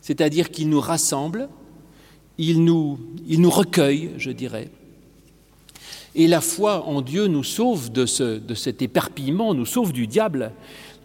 C'est-à-dire 0.00 0.50
qu'il 0.50 0.70
nous 0.70 0.80
rassemble, 0.80 1.48
il 2.38 2.64
nous 2.64 2.98
recueille, 3.50 4.12
je 4.16 4.30
dirais, 4.30 4.70
et 6.14 6.26
la 6.26 6.40
foi 6.40 6.84
en 6.86 7.00
Dieu 7.00 7.26
nous 7.26 7.44
sauve 7.44 7.90
de, 7.90 8.06
ce, 8.06 8.38
de 8.38 8.54
cet 8.54 8.82
éperpillement, 8.82 9.54
nous 9.54 9.66
sauve 9.66 9.92
du 9.92 10.06
diable, 10.06 10.52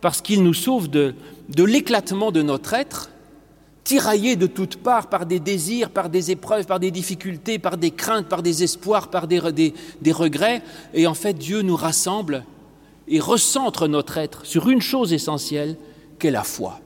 parce 0.01 0.21
qu'il 0.21 0.43
nous 0.43 0.53
sauve 0.53 0.87
de, 0.89 1.15
de 1.49 1.63
l'éclatement 1.63 2.31
de 2.31 2.41
notre 2.41 2.73
être, 2.73 3.09
tiraillé 3.83 4.35
de 4.35 4.45
toutes 4.45 4.77
parts 4.77 5.09
par 5.09 5.25
des 5.25 5.39
désirs, 5.39 5.89
par 5.89 6.09
des 6.09 6.29
épreuves, 6.29 6.67
par 6.67 6.79
des 6.79 6.91
difficultés, 6.91 7.57
par 7.57 7.77
des 7.77 7.91
craintes, 7.91 8.27
par 8.27 8.43
des 8.43 8.63
espoirs, 8.63 9.09
par 9.09 9.27
des, 9.27 9.51
des, 9.51 9.73
des 10.01 10.11
regrets. 10.11 10.61
Et 10.93 11.07
en 11.07 11.15
fait, 11.15 11.33
Dieu 11.33 11.63
nous 11.63 11.75
rassemble 11.75 12.45
et 13.07 13.19
recentre 13.19 13.87
notre 13.87 14.19
être 14.19 14.45
sur 14.45 14.69
une 14.69 14.81
chose 14.81 15.11
essentielle 15.11 15.75
qu'est 16.19 16.29
la 16.29 16.43
foi. 16.43 16.81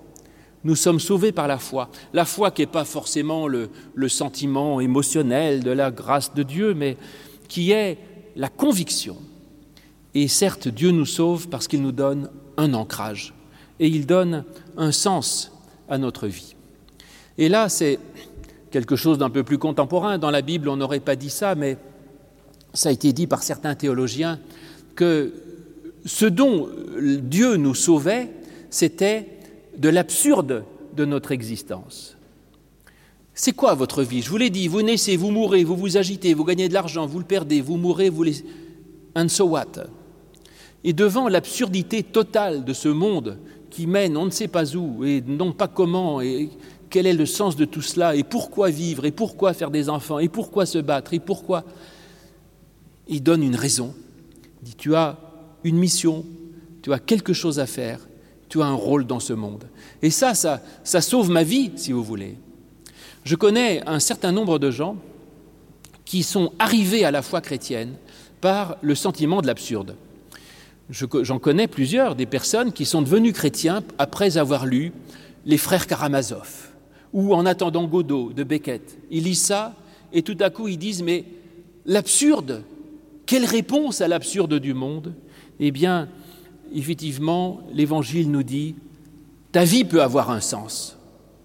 Nous 0.63 0.77
sommes 0.77 1.01
sauvés 1.01 1.33
par 1.33 1.49
la 1.49 1.57
foi. 1.57 1.89
La 2.13 2.23
foi 2.23 2.51
qui 2.51 2.61
n'est 2.61 2.67
pas 2.67 2.85
forcément 2.85 3.49
le, 3.49 3.69
le, 3.95 4.07
sentiment 4.07 4.79
émotionnel 4.79 5.61
de 5.61 5.71
la 5.71 5.91
grâce 5.91 6.33
de 6.33 6.43
Dieu, 6.43 6.73
mais 6.73 6.95
qui 7.49 7.71
est 7.71 7.97
la 8.35 8.49
conviction. 8.49 9.17
Et 10.13 10.27
certes, 10.27 10.67
Dieu 10.67 10.91
nous 10.91 11.05
sauve 11.05 11.49
parce 11.49 11.67
qu'il 11.67 11.81
nous 11.81 11.91
donne 11.91 12.29
un 12.57 12.73
ancrage 12.73 13.33
et 13.79 13.87
il 13.87 14.05
donne 14.05 14.43
un 14.77 14.91
sens 14.91 15.51
à 15.89 15.97
notre 15.97 16.27
vie. 16.27 16.55
Et 17.37 17.49
là, 17.49 17.69
c'est 17.69 17.99
quelque 18.71 18.95
chose 18.95 19.17
d'un 19.17 19.29
peu 19.29 19.43
plus 19.43 19.57
contemporain. 19.57 20.17
Dans 20.17 20.31
la 20.31 20.41
Bible, 20.41 20.69
on 20.69 20.77
n'aurait 20.77 20.99
pas 20.99 21.15
dit 21.15 21.29
ça, 21.29 21.55
mais 21.55 21.77
ça 22.73 22.89
a 22.89 22.91
été 22.91 23.13
dit 23.13 23.27
par 23.27 23.43
certains 23.43 23.75
théologiens 23.75 24.39
que 24.95 25.33
ce 26.05 26.25
dont 26.25 26.69
Dieu 26.99 27.55
nous 27.57 27.75
sauvait, 27.75 28.29
c'était 28.69 29.29
de 29.77 29.89
l'absurde 29.89 30.65
de 30.95 31.05
notre 31.05 31.31
existence. 31.31 32.15
C'est 33.35 33.53
quoi 33.53 33.73
votre 33.73 34.03
vie? 34.03 34.21
Je 34.21 34.29
vous 34.29 34.37
l'ai 34.37 34.51
dit, 34.51 34.67
vous 34.67 34.83
naissez, 34.83 35.17
vous 35.17 35.31
mourrez, 35.31 35.63
vous 35.63 35.75
vous 35.75 35.97
agitez, 35.97 36.33
vous 36.33 36.43
gagnez 36.43 36.69
de 36.69 36.73
l'argent, 36.73 37.07
vous 37.07 37.19
le 37.19 37.25
perdez, 37.25 37.61
vous 37.61 37.77
mourrez, 37.77 38.09
vous 38.09 38.23
les... 38.23 38.43
And 39.15 39.27
so 39.27 39.45
what? 39.45 39.87
Et 40.83 40.93
devant 40.93 41.27
l'absurdité 41.27 42.03
totale 42.03 42.63
de 42.63 42.73
ce 42.73 42.89
monde 42.89 43.39
qui 43.69 43.87
mène 43.87 44.17
on 44.17 44.25
ne 44.25 44.31
sait 44.31 44.47
pas 44.47 44.75
où, 44.75 45.03
et 45.03 45.23
non 45.25 45.51
pas 45.51 45.67
comment, 45.67 46.21
et 46.21 46.49
quel 46.91 47.07
est 47.07 47.13
le 47.13 47.25
sens 47.25 47.55
de 47.55 47.65
tout 47.65 47.81
cela, 47.81 48.15
et 48.15 48.23
pourquoi 48.23 48.69
vivre, 48.69 49.05
et 49.05 49.11
pourquoi 49.11 49.53
faire 49.53 49.71
des 49.71 49.89
enfants, 49.89 50.19
et 50.19 50.29
pourquoi 50.29 50.65
se 50.65 50.77
battre, 50.77 51.13
et 51.13 51.19
pourquoi... 51.19 51.63
Il 53.07 53.21
donne 53.21 53.43
une 53.43 53.55
raison. 53.55 53.93
Il 54.61 54.69
dit, 54.69 54.75
tu 54.75 54.95
as 54.95 55.17
une 55.63 55.77
mission, 55.77 56.23
tu 56.83 56.93
as 56.93 56.99
quelque 56.99 57.33
chose 57.33 57.59
à 57.59 57.65
faire, 57.65 57.99
tu 58.47 58.61
as 58.61 58.65
un 58.65 58.75
rôle 58.75 59.05
dans 59.05 59.19
ce 59.19 59.33
monde. 59.33 59.65
Et 60.01 60.09
ça, 60.09 60.35
ça, 60.35 60.61
ça 60.83 61.01
sauve 61.01 61.29
ma 61.29 61.43
vie, 61.43 61.71
si 61.75 61.91
vous 61.91 62.03
voulez. 62.03 62.37
Je 63.23 63.35
connais 63.35 63.81
un 63.87 63.99
certain 63.99 64.31
nombre 64.31 64.59
de 64.59 64.69
gens 64.69 64.97
qui 66.05 66.23
sont 66.23 66.51
arrivés 66.59 67.05
à 67.05 67.11
la 67.11 67.21
foi 67.21 67.39
chrétienne 67.39 67.95
par 68.41 68.75
le 68.81 68.95
sentiment 68.95 69.41
de 69.41 69.47
l'absurde. 69.47 69.95
J'en 70.89 71.39
connais 71.39 71.67
plusieurs, 71.67 72.15
des 72.15 72.25
personnes 72.25 72.73
qui 72.73 72.85
sont 72.85 73.01
devenues 73.01 73.31
chrétiens 73.31 73.83
après 73.97 74.37
avoir 74.37 74.65
lu 74.65 74.91
les 75.45 75.57
frères 75.57 75.87
Karamazov 75.87 76.71
ou 77.13 77.33
en 77.33 77.45
attendant 77.45 77.85
Godot 77.85 78.33
de 78.33 78.43
Beckett. 78.43 78.97
Ils 79.09 79.23
lisent 79.23 79.43
ça 79.43 79.73
et 80.11 80.21
tout 80.21 80.37
à 80.41 80.49
coup 80.49 80.67
ils 80.67 80.77
disent 80.77 81.03
mais 81.03 81.23
l'absurde, 81.85 82.63
quelle 83.25 83.45
réponse 83.45 84.01
à 84.01 84.09
l'absurde 84.09 84.55
du 84.55 84.73
monde? 84.73 85.13
Eh 85.61 85.71
bien, 85.71 86.09
effectivement, 86.75 87.61
l'Évangile 87.71 88.29
nous 88.29 88.43
dit 88.43 88.75
ta 89.53 89.63
vie 89.63 89.85
peut 89.85 90.01
avoir 90.01 90.29
un 90.29 90.41
sens 90.41 90.97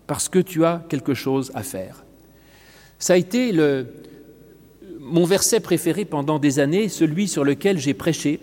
parce 0.09 0.29
que 0.29 0.40
tu 0.40 0.64
as 0.64 0.85
quelque 0.88 1.14
chose 1.14 1.53
à 1.55 1.62
faire. 1.62 2.05
Ça 2.99 3.12
a 3.12 3.16
été 3.16 3.53
mon 4.99 5.25
verset 5.25 5.61
préféré 5.61 6.05
pendant 6.05 6.40
des 6.40 6.59
années, 6.59 6.88
celui 6.88 7.29
sur 7.29 7.44
lequel 7.44 7.79
j'ai 7.79 7.94
prêché 7.94 8.40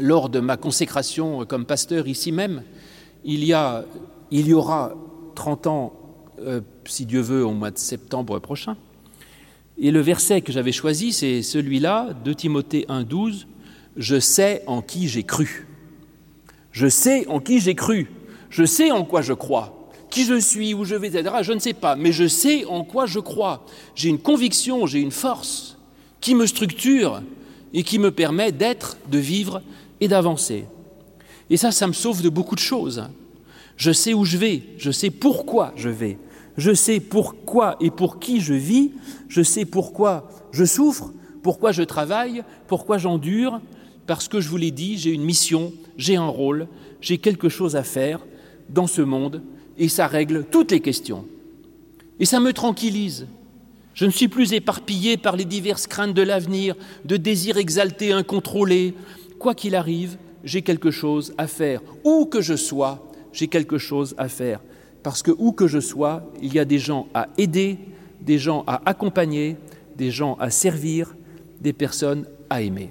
lors 0.00 0.30
de 0.30 0.40
ma 0.40 0.56
consécration 0.56 1.44
comme 1.44 1.66
pasteur 1.66 2.06
ici 2.06 2.32
même. 2.32 2.62
Il 3.24 3.44
y, 3.44 3.52
a, 3.52 3.84
il 4.30 4.48
y 4.48 4.54
aura 4.54 4.94
30 5.34 5.66
ans, 5.66 5.92
euh, 6.40 6.60
si 6.86 7.06
Dieu 7.06 7.20
veut, 7.20 7.44
au 7.44 7.52
mois 7.52 7.70
de 7.70 7.78
septembre 7.78 8.38
prochain. 8.38 8.76
Et 9.78 9.90
le 9.90 10.00
verset 10.00 10.42
que 10.42 10.52
j'avais 10.52 10.72
choisi, 10.72 11.12
c'est 11.12 11.42
celui-là, 11.42 12.10
de 12.24 12.32
Timothée 12.32 12.86
1,12 12.88 13.46
Je 13.96 14.20
sais 14.20 14.62
en 14.66 14.80
qui 14.80 15.08
j'ai 15.08 15.24
cru. 15.24 15.66
Je 16.70 16.86
sais 16.86 17.26
en 17.26 17.40
qui 17.40 17.58
j'ai 17.58 17.74
cru. 17.74 18.10
Je 18.48 18.64
sais 18.64 18.90
en 18.92 19.04
quoi 19.04 19.22
je 19.22 19.32
crois. 19.32 19.81
Qui 20.12 20.26
je 20.26 20.38
suis, 20.38 20.74
où 20.74 20.84
je 20.84 20.94
vais, 20.94 21.08
etc. 21.08 21.36
Je 21.40 21.54
ne 21.54 21.58
sais 21.58 21.72
pas, 21.72 21.96
mais 21.96 22.12
je 22.12 22.28
sais 22.28 22.66
en 22.66 22.84
quoi 22.84 23.06
je 23.06 23.18
crois. 23.18 23.64
J'ai 23.94 24.10
une 24.10 24.18
conviction, 24.18 24.86
j'ai 24.86 25.00
une 25.00 25.10
force 25.10 25.78
qui 26.20 26.34
me 26.34 26.44
structure 26.44 27.22
et 27.72 27.82
qui 27.82 27.98
me 27.98 28.10
permet 28.10 28.52
d'être, 28.52 28.98
de 29.10 29.16
vivre 29.16 29.62
et 30.02 30.08
d'avancer. 30.08 30.66
Et 31.48 31.56
ça, 31.56 31.72
ça 31.72 31.86
me 31.86 31.94
sauve 31.94 32.20
de 32.20 32.28
beaucoup 32.28 32.54
de 32.54 32.60
choses. 32.60 33.04
Je 33.78 33.90
sais 33.90 34.12
où 34.12 34.26
je 34.26 34.36
vais, 34.36 34.62
je 34.76 34.90
sais 34.90 35.08
pourquoi 35.08 35.72
je 35.76 35.88
vais, 35.88 36.18
je 36.58 36.74
sais 36.74 37.00
pourquoi 37.00 37.76
et 37.80 37.90
pour 37.90 38.20
qui 38.20 38.42
je 38.42 38.52
vis, 38.52 38.92
je 39.28 39.42
sais 39.42 39.64
pourquoi 39.64 40.28
je 40.52 40.66
souffre, 40.66 41.10
pourquoi 41.42 41.72
je 41.72 41.82
travaille, 41.82 42.44
pourquoi 42.68 42.98
j'endure, 42.98 43.62
parce 44.06 44.28
que 44.28 44.42
je 44.42 44.50
vous 44.50 44.58
l'ai 44.58 44.72
dit, 44.72 44.98
j'ai 44.98 45.12
une 45.12 45.24
mission, 45.24 45.72
j'ai 45.96 46.16
un 46.16 46.28
rôle, 46.28 46.68
j'ai 47.00 47.16
quelque 47.16 47.48
chose 47.48 47.76
à 47.76 47.82
faire 47.82 48.20
dans 48.68 48.86
ce 48.86 49.00
monde 49.00 49.42
et 49.78 49.88
ça 49.88 50.06
règle 50.06 50.44
toutes 50.50 50.72
les 50.72 50.80
questions. 50.80 51.24
Et 52.20 52.24
ça 52.24 52.40
me 52.40 52.52
tranquillise. 52.52 53.26
Je 53.94 54.06
ne 54.06 54.10
suis 54.10 54.28
plus 54.28 54.52
éparpillé 54.52 55.16
par 55.16 55.36
les 55.36 55.44
diverses 55.44 55.86
craintes 55.86 56.14
de 56.14 56.22
l'avenir, 56.22 56.76
de 57.04 57.16
désirs 57.16 57.58
exaltés, 57.58 58.12
incontrôlés. 58.12 58.94
Quoi 59.38 59.54
qu'il 59.54 59.74
arrive, 59.74 60.16
j'ai 60.44 60.62
quelque 60.62 60.90
chose 60.90 61.34
à 61.36 61.46
faire. 61.46 61.80
Où 62.04 62.26
que 62.26 62.40
je 62.40 62.54
sois, 62.54 63.10
j'ai 63.32 63.48
quelque 63.48 63.78
chose 63.78 64.14
à 64.18 64.28
faire. 64.28 64.60
Parce 65.02 65.22
que 65.22 65.32
où 65.36 65.52
que 65.52 65.66
je 65.66 65.80
sois, 65.80 66.22
il 66.40 66.54
y 66.54 66.58
a 66.58 66.64
des 66.64 66.78
gens 66.78 67.08
à 67.12 67.28
aider, 67.36 67.78
des 68.20 68.38
gens 68.38 68.64
à 68.66 68.82
accompagner, 68.88 69.56
des 69.96 70.10
gens 70.10 70.36
à 70.38 70.50
servir, 70.50 71.14
des 71.60 71.72
personnes 71.72 72.26
à 72.48 72.62
aimer. 72.62 72.90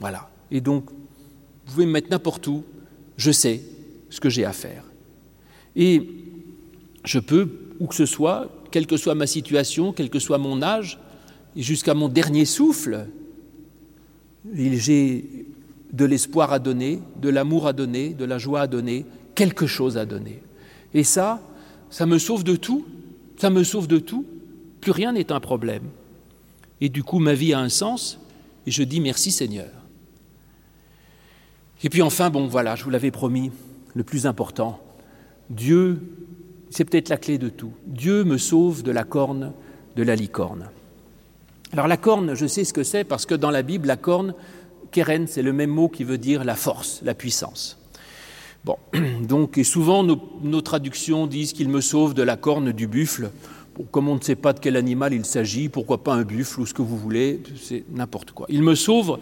Voilà. 0.00 0.30
Et 0.50 0.60
donc, 0.60 0.90
vous 0.90 1.72
pouvez 1.72 1.86
me 1.86 1.92
mettre 1.92 2.10
n'importe 2.10 2.46
où, 2.46 2.64
je 3.16 3.30
sais 3.30 3.60
ce 4.10 4.20
que 4.20 4.28
j'ai 4.28 4.44
à 4.44 4.52
faire. 4.52 4.85
Et 5.76 6.08
je 7.04 7.18
peux, 7.18 7.48
où 7.78 7.86
que 7.86 7.94
ce 7.94 8.06
soit, 8.06 8.50
quelle 8.70 8.86
que 8.86 8.96
soit 8.96 9.14
ma 9.14 9.26
situation, 9.26 9.92
quel 9.92 10.10
que 10.10 10.18
soit 10.18 10.38
mon 10.38 10.62
âge, 10.62 10.98
jusqu'à 11.54 11.94
mon 11.94 12.08
dernier 12.08 12.44
souffle, 12.44 13.06
j'ai 14.54 15.46
de 15.92 16.04
l'espoir 16.04 16.52
à 16.52 16.58
donner, 16.58 17.00
de 17.20 17.28
l'amour 17.28 17.66
à 17.66 17.72
donner, 17.72 18.10
de 18.10 18.24
la 18.24 18.38
joie 18.38 18.62
à 18.62 18.66
donner, 18.66 19.04
quelque 19.34 19.66
chose 19.66 19.96
à 19.96 20.04
donner. 20.04 20.42
Et 20.94 21.04
ça, 21.04 21.40
ça 21.90 22.06
me 22.06 22.18
sauve 22.18 22.42
de 22.42 22.56
tout, 22.56 22.84
ça 23.36 23.50
me 23.50 23.62
sauve 23.62 23.86
de 23.86 23.98
tout, 23.98 24.24
plus 24.80 24.92
rien 24.92 25.12
n'est 25.12 25.30
un 25.30 25.40
problème. 25.40 25.84
Et 26.80 26.88
du 26.88 27.02
coup, 27.02 27.18
ma 27.18 27.34
vie 27.34 27.52
a 27.52 27.60
un 27.60 27.68
sens, 27.68 28.18
et 28.66 28.70
je 28.70 28.82
dis 28.82 29.00
merci 29.00 29.30
Seigneur. 29.30 29.70
Et 31.82 31.88
puis 31.88 32.02
enfin, 32.02 32.30
bon 32.30 32.46
voilà, 32.46 32.74
je 32.76 32.84
vous 32.84 32.90
l'avais 32.90 33.10
promis, 33.10 33.50
le 33.94 34.02
plus 34.02 34.26
important, 34.26 34.80
Dieu, 35.50 36.00
c'est 36.70 36.84
peut-être 36.84 37.08
la 37.08 37.16
clé 37.16 37.38
de 37.38 37.48
tout. 37.48 37.72
Dieu 37.86 38.24
me 38.24 38.38
sauve 38.38 38.82
de 38.82 38.90
la 38.90 39.04
corne 39.04 39.52
de 39.96 40.02
la 40.02 40.14
licorne. 40.14 40.68
Alors 41.72 41.88
la 41.88 41.96
corne, 41.96 42.34
je 42.34 42.46
sais 42.46 42.64
ce 42.64 42.72
que 42.72 42.84
c'est 42.84 43.04
parce 43.04 43.26
que 43.26 43.34
dans 43.34 43.50
la 43.50 43.62
Bible, 43.62 43.88
la 43.88 43.96
corne, 43.96 44.34
keren, 44.92 45.26
c'est 45.26 45.42
le 45.42 45.52
même 45.52 45.70
mot 45.70 45.88
qui 45.88 46.04
veut 46.04 46.18
dire 46.18 46.44
la 46.44 46.54
force, 46.54 47.00
la 47.02 47.14
puissance. 47.14 47.78
Bon, 48.64 48.76
donc, 49.22 49.58
et 49.58 49.64
souvent 49.64 50.02
nos, 50.02 50.60
traductions 50.60 51.26
disent 51.26 51.52
qu'il 51.52 51.68
me 51.68 51.80
sauve 51.80 52.14
de 52.14 52.22
la 52.22 52.36
corne 52.36 52.72
du 52.72 52.86
buffle. 52.86 53.30
Comme 53.90 54.08
on 54.08 54.14
ne 54.14 54.20
sait 54.20 54.36
pas 54.36 54.52
de 54.52 54.60
quel 54.60 54.76
animal 54.76 55.12
il 55.12 55.24
s'agit, 55.24 55.68
pourquoi 55.68 56.02
pas 56.02 56.14
un 56.14 56.22
buffle 56.22 56.60
ou 56.60 56.66
ce 56.66 56.74
que 56.74 56.82
vous 56.82 56.96
voulez, 56.96 57.40
c'est 57.60 57.84
n'importe 57.92 58.32
quoi. 58.32 58.46
Il 58.48 58.62
me 58.62 58.74
sauve 58.74 59.18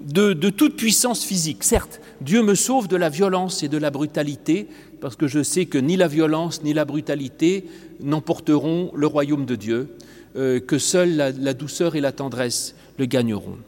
de, 0.00 0.32
toute 0.50 0.76
puissance 0.76 1.24
physique. 1.24 1.64
Certes, 1.64 2.00
Dieu 2.20 2.42
me 2.42 2.54
sauve 2.54 2.88
de 2.88 2.96
la 2.96 3.08
violence 3.08 3.62
et 3.62 3.68
de 3.68 3.78
la 3.78 3.90
brutalité, 3.90 4.68
parce 5.00 5.16
que 5.16 5.26
je 5.26 5.42
sais 5.42 5.66
que 5.66 5.78
ni 5.78 5.96
la 5.96 6.08
violence 6.08 6.62
ni 6.62 6.72
la 6.72 6.84
brutalité 6.84 7.64
n'emporteront 8.00 8.90
le 8.94 9.06
royaume 9.06 9.46
de 9.46 9.56
Dieu, 9.56 9.88
euh, 10.36 10.60
que 10.60 10.78
seule 10.78 11.16
la, 11.16 11.30
la 11.32 11.54
douceur 11.54 11.96
et 11.96 12.00
la 12.00 12.12
tendresse 12.12 12.74
le 12.98 13.06
gagneront. 13.06 13.58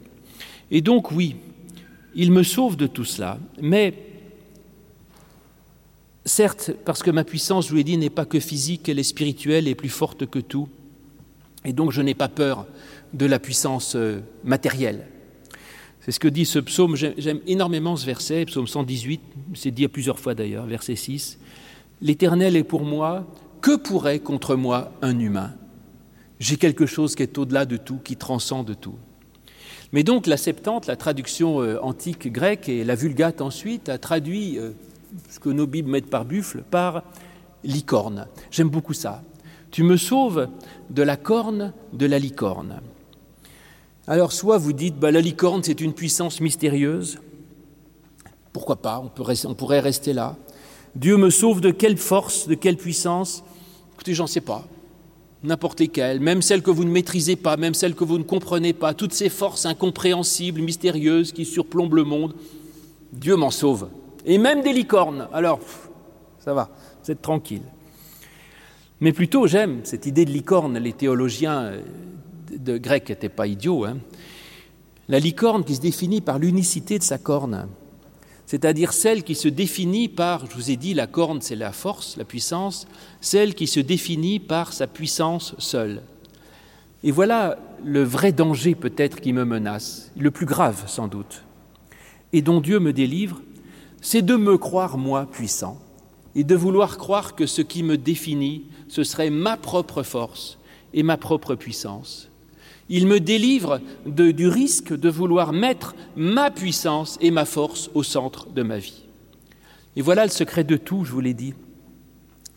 Et 0.69 0.81
donc 0.81 1.11
oui, 1.11 1.35
il 2.15 2.31
me 2.31 2.43
sauve 2.43 2.77
de 2.77 2.87
tout 2.87 3.05
cela, 3.05 3.37
mais 3.61 4.10
certes, 6.25 6.71
parce 6.85 7.03
que 7.03 7.11
ma 7.11 7.23
puissance, 7.23 7.65
je 7.65 7.71
vous 7.71 7.77
l'ai 7.77 7.83
dit, 7.83 7.97
n'est 7.97 8.09
pas 8.09 8.25
que 8.25 8.39
physique, 8.39 8.89
elle 8.89 8.99
est 8.99 9.03
spirituelle 9.03 9.67
et 9.67 9.75
plus 9.75 9.89
forte 9.89 10.25
que 10.25 10.39
tout, 10.39 10.67
et 11.65 11.73
donc 11.73 11.91
je 11.91 12.01
n'ai 12.01 12.13
pas 12.13 12.29
peur 12.29 12.65
de 13.13 13.25
la 13.25 13.39
puissance 13.39 13.95
euh, 13.95 14.19
matérielle. 14.43 15.07
C'est 16.01 16.11
ce 16.11 16.19
que 16.19 16.27
dit 16.27 16.45
ce 16.45 16.57
psaume. 16.57 16.95
J'aime 16.95 17.41
énormément 17.45 17.95
ce 17.95 18.05
verset, 18.05 18.45
psaume 18.45 18.67
118, 18.67 19.21
c'est 19.53 19.69
dit 19.69 19.85
à 19.85 19.89
plusieurs 19.89 20.19
fois 20.19 20.33
d'ailleurs, 20.33 20.65
verset 20.65 20.95
6. 20.95 21.37
L'Éternel 22.01 22.55
est 22.55 22.63
pour 22.63 22.83
moi, 22.83 23.27
que 23.61 23.75
pourrait 23.75 24.19
contre 24.19 24.55
moi 24.55 24.91
un 25.03 25.19
humain? 25.19 25.53
J'ai 26.39 26.57
quelque 26.57 26.87
chose 26.87 27.13
qui 27.13 27.21
est 27.21 27.37
au-delà 27.37 27.65
de 27.65 27.77
tout, 27.77 27.99
qui 28.03 28.15
transcende 28.15 28.75
tout. 28.81 28.95
Mais 29.91 30.01
donc 30.01 30.25
la 30.25 30.37
Septante, 30.37 30.87
la 30.87 30.95
traduction 30.95 31.61
euh, 31.61 31.77
antique 31.83 32.31
grecque 32.31 32.67
et 32.67 32.83
la 32.83 32.95
Vulgate 32.95 33.41
ensuite, 33.41 33.89
a 33.89 33.99
traduit 33.99 34.57
euh, 34.57 34.71
ce 35.29 35.39
que 35.39 35.49
nos 35.49 35.67
Bibles 35.67 35.89
mettent 35.89 36.09
par 36.09 36.25
buffle 36.25 36.63
par 36.69 37.03
licorne. 37.63 38.27
J'aime 38.49 38.69
beaucoup 38.69 38.93
ça. 38.93 39.23
Tu 39.71 39.83
me 39.83 39.97
sauves 39.97 40.47
de 40.89 41.03
la 41.03 41.17
corne 41.17 41.73
de 41.93 42.05
la 42.05 42.19
licorne. 42.19 42.81
Alors 44.07 44.31
soit 44.31 44.57
vous 44.57 44.73
dites, 44.73 44.97
bah, 44.97 45.11
la 45.11 45.21
licorne 45.21 45.63
c'est 45.63 45.81
une 45.81 45.93
puissance 45.93 46.41
mystérieuse, 46.41 47.19
pourquoi 48.53 48.75
pas, 48.77 48.99
on, 48.99 49.53
pourrait 49.53 49.79
rester 49.79 50.13
là. 50.13 50.35
Dieu 50.95 51.15
me 51.15 51.29
sauve 51.29 51.61
de 51.61 51.71
quelle 51.71 51.97
force, 51.97 52.47
de 52.47 52.55
quelle 52.55 52.75
puissance? 52.75 53.43
Écoutez, 53.93 54.13
j'en 54.13 54.27
sais 54.27 54.41
pas. 54.41 54.65
N'importe 55.43 55.79
lesquelles, 55.79 56.19
même 56.19 56.41
celles 56.41 56.61
que 56.61 56.69
vous 56.69 56.83
ne 56.83 56.91
maîtrisez 56.91 57.35
pas, 57.35 57.55
même 57.55 57.73
celles 57.73 57.95
que 57.95 58.03
vous 58.03 58.17
ne 58.17 58.23
comprenez 58.23 58.73
pas, 58.73 58.93
toutes 58.93 59.13
ces 59.13 59.29
forces 59.29 59.65
incompréhensibles, 59.65 60.61
mystérieuses 60.61 61.31
qui 61.31 61.45
surplombent 61.45 61.95
le 61.95 62.03
monde, 62.03 62.35
Dieu 63.13 63.35
m'en 63.35 63.51
sauve. 63.51 63.87
Et 64.25 64.37
même 64.37 64.61
des 64.61 64.73
licornes. 64.73 65.27
Alors, 65.33 65.59
ça 66.39 66.53
va, 66.53 66.69
vous 67.03 67.11
êtes 67.11 67.21
tranquille. 67.21 67.63
Mais 68.99 69.13
plutôt, 69.13 69.47
j'aime 69.47 69.81
cette 69.83 70.05
idée 70.05 70.25
de 70.25 70.31
licorne. 70.31 70.77
Les 70.77 70.93
théologiens 70.93 71.63
euh, 71.63 71.81
de 72.55 72.77
grec 72.77 73.09
n'était 73.09 73.29
pas 73.29 73.47
idiot. 73.47 73.85
Hein. 73.85 73.97
La 75.09 75.19
licorne 75.19 75.63
qui 75.63 75.75
se 75.75 75.81
définit 75.81 76.21
par 76.21 76.39
l'unicité 76.39 76.99
de 76.99 77.03
sa 77.03 77.17
corne, 77.17 77.67
c'est-à-dire 78.45 78.93
celle 78.93 79.23
qui 79.23 79.35
se 79.35 79.47
définit 79.47 80.07
par, 80.07 80.45
je 80.45 80.55
vous 80.55 80.71
ai 80.71 80.75
dit, 80.75 80.93
la 80.93 81.07
corne 81.07 81.41
c'est 81.41 81.55
la 81.55 81.71
force, 81.71 82.17
la 82.17 82.25
puissance, 82.25 82.87
celle 83.21 83.55
qui 83.55 83.65
se 83.65 83.79
définit 83.79 84.39
par 84.39 84.73
sa 84.73 84.87
puissance 84.87 85.55
seule. 85.57 86.01
Et 87.03 87.11
voilà 87.11 87.57
le 87.83 88.03
vrai 88.03 88.31
danger 88.31 88.75
peut-être 88.75 89.21
qui 89.21 89.33
me 89.33 89.45
menace, 89.45 90.11
le 90.17 90.31
plus 90.31 90.45
grave 90.45 90.83
sans 90.87 91.07
doute, 91.07 91.43
et 92.33 92.41
dont 92.41 92.61
Dieu 92.61 92.79
me 92.79 92.93
délivre, 92.93 93.41
c'est 94.01 94.23
de 94.23 94.35
me 94.35 94.57
croire 94.57 94.97
moi 94.97 95.25
puissant, 95.25 95.79
et 96.35 96.43
de 96.43 96.55
vouloir 96.55 96.97
croire 96.97 97.35
que 97.35 97.45
ce 97.45 97.61
qui 97.61 97.83
me 97.83 97.97
définit, 97.97 98.65
ce 98.87 99.03
serait 99.03 99.29
ma 99.29 99.57
propre 99.57 100.03
force 100.03 100.57
et 100.93 101.03
ma 101.03 101.17
propre 101.17 101.55
puissance. 101.55 102.29
Il 102.89 103.07
me 103.07 103.19
délivre 103.19 103.79
du 104.05 104.47
risque 104.47 104.93
de 104.93 105.09
vouloir 105.09 105.53
mettre 105.53 105.95
ma 106.15 106.51
puissance 106.51 107.17
et 107.21 107.31
ma 107.31 107.45
force 107.45 107.89
au 107.93 108.03
centre 108.03 108.49
de 108.49 108.63
ma 108.63 108.79
vie. 108.79 109.03
Et 109.95 110.01
voilà 110.01 110.25
le 110.25 110.31
secret 110.31 110.63
de 110.63 110.77
tout, 110.77 111.05
je 111.05 111.11
vous 111.11 111.21
l'ai 111.21 111.33
dit. 111.33 111.53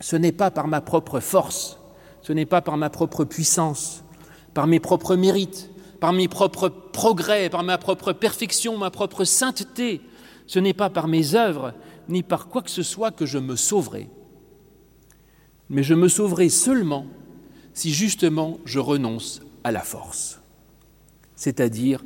Ce 0.01 0.15
n'est 0.15 0.33
pas 0.33 0.51
par 0.51 0.67
ma 0.67 0.81
propre 0.81 1.19
force, 1.19 1.77
ce 2.21 2.33
n'est 2.33 2.45
pas 2.45 2.61
par 2.61 2.75
ma 2.75 2.89
propre 2.89 3.23
puissance, 3.23 4.03
par 4.53 4.67
mes 4.67 4.79
propres 4.79 5.15
mérites, 5.15 5.69
par 5.99 6.11
mes 6.11 6.27
propres 6.27 6.69
progrès, 6.69 7.49
par 7.49 7.63
ma 7.63 7.77
propre 7.77 8.11
perfection, 8.11 8.77
ma 8.77 8.89
propre 8.89 9.23
sainteté, 9.23 10.01
Ce 10.47 10.59
n'est 10.59 10.73
pas 10.73 10.89
par 10.89 11.07
mes 11.07 11.35
œuvres, 11.35 11.73
ni 12.09 12.23
par 12.23 12.47
quoi 12.47 12.61
que 12.61 12.69
ce 12.69 12.83
soit 12.83 13.11
que 13.11 13.25
je 13.25 13.37
me 13.37 13.55
sauverai. 13.55 14.09
Mais 15.69 15.83
je 15.83 15.93
me 15.93 16.07
sauverai 16.07 16.49
seulement 16.49 17.07
si 17.73 17.91
justement 17.91 18.59
je 18.65 18.79
renonce 18.79 19.41
à 19.63 19.71
la 19.71 19.81
force. 19.81 20.39
C'est-à-dire 21.35 22.03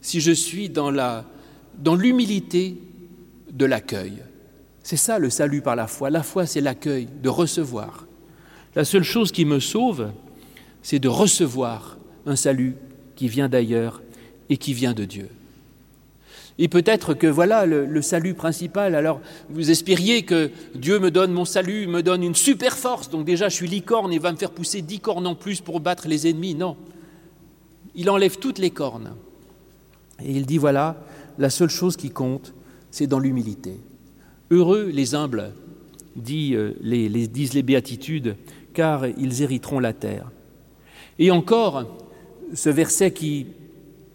si 0.00 0.20
je 0.20 0.32
suis 0.32 0.68
dans 0.68 0.90
la 0.90 1.26
dans 1.78 1.94
l'humilité 1.94 2.76
de 3.50 3.64
l'accueil. 3.64 4.22
C'est 4.82 4.96
ça 4.96 5.18
le 5.18 5.30
salut 5.30 5.62
par 5.62 5.76
la 5.76 5.86
foi. 5.86 6.10
La 6.10 6.22
foi, 6.22 6.46
c'est 6.46 6.60
l'accueil, 6.60 7.08
de 7.22 7.28
recevoir. 7.28 8.06
La 8.74 8.84
seule 8.84 9.02
chose 9.02 9.32
qui 9.32 9.44
me 9.44 9.60
sauve, 9.60 10.10
c'est 10.82 10.98
de 10.98 11.08
recevoir 11.08 11.96
un 12.26 12.36
salut 12.36 12.76
qui 13.16 13.28
vient 13.28 13.48
d'ailleurs 13.48 14.02
et 14.48 14.56
qui 14.56 14.74
vient 14.74 14.92
de 14.92 15.04
Dieu. 15.04 15.28
Et 16.58 16.68
peut-être 16.68 17.14
que 17.14 17.26
voilà 17.26 17.66
le, 17.66 18.02
salut 18.02 18.34
principal. 18.34 18.94
Alors 18.94 19.20
vous 19.50 19.70
espériez 19.70 20.22
que 20.22 20.50
Dieu 20.74 20.98
me 21.00 21.10
donne 21.10 21.32
mon 21.32 21.44
salut, 21.44 21.86
me 21.86 22.02
donne 22.02 22.22
une 22.22 22.34
super 22.34 22.76
force. 22.76 23.10
Donc 23.10 23.24
déjà 23.24 23.48
je 23.48 23.56
suis 23.56 23.66
licorne 23.66 24.12
et 24.12 24.18
va 24.18 24.30
me 24.30 24.36
faire 24.36 24.50
pousser 24.50 24.82
dix 24.82 25.00
cornes 25.00 25.26
en 25.26 25.34
plus 25.34 25.60
pour 25.60 25.80
battre 25.80 26.06
les 26.06 26.28
ennemis. 26.28 26.54
Non. 26.54 26.76
Il 27.96 28.08
enlève 28.08 28.38
toutes 28.38 28.58
les 28.58 28.70
cornes. 28.70 29.14
Et 30.22 30.30
il 30.30 30.46
dit 30.46 30.58
voilà, 30.58 30.96
la 31.38 31.50
seule 31.50 31.70
chose 31.70 31.96
qui 31.96 32.10
compte, 32.10 32.54
c'est 32.90 33.08
dans 33.08 33.18
l'humilité. 33.18 33.80
Heureux 34.50 34.90
les 34.92 35.14
humbles, 35.16 35.52
dit, 36.14 36.54
euh, 36.54 36.72
les, 36.80 37.08
disent 37.26 37.54
les 37.54 37.62
béatitudes, 37.62 38.36
car 38.72 39.06
ils 39.06 39.42
hériteront 39.42 39.80
la 39.80 39.92
terre. 39.92 40.30
Et 41.18 41.30
encore, 41.30 41.86
ce 42.54 42.70
verset 42.70 43.12
qui, 43.12 43.46